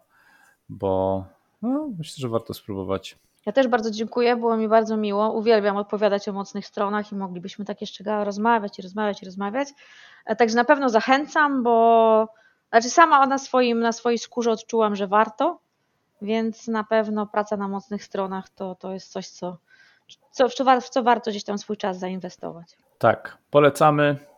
[0.69, 1.23] bo
[1.61, 3.17] no, myślę, że warto spróbować.
[3.45, 5.31] Ja też bardzo dziękuję, było mi bardzo miło.
[5.31, 9.67] Uwielbiam odpowiadać o mocnych stronach i moglibyśmy tak jeszcze rozmawiać i rozmawiać i rozmawiać.
[10.25, 12.27] E, także na pewno zachęcam, bo
[12.69, 15.59] znaczy sama na, swoim, na swojej skórze odczułam, że warto,
[16.21, 19.57] więc na pewno praca na mocnych stronach to, to jest coś, co,
[20.31, 20.49] co,
[20.81, 22.77] w co warto gdzieś tam swój czas zainwestować.
[22.97, 24.30] Tak, polecamy.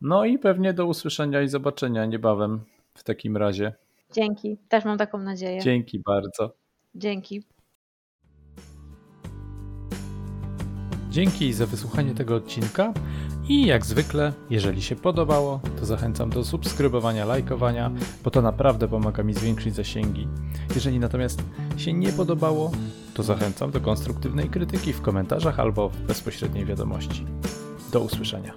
[0.00, 2.60] No i pewnie do usłyszenia i zobaczenia niebawem
[2.94, 3.72] w takim razie.
[4.12, 5.60] Dzięki, też mam taką nadzieję.
[5.60, 6.54] Dzięki bardzo.
[6.94, 7.42] Dzięki.
[11.10, 12.92] Dzięki za wysłuchanie tego odcinka
[13.48, 17.90] i jak zwykle, jeżeli się podobało, to zachęcam do subskrybowania, lajkowania,
[18.24, 20.28] bo to naprawdę pomaga mi zwiększyć zasięgi.
[20.74, 21.42] Jeżeli natomiast
[21.76, 22.70] się nie podobało,
[23.14, 27.24] to zachęcam do konstruktywnej krytyki w komentarzach albo w bezpośredniej wiadomości.
[27.92, 28.54] Do usłyszenia.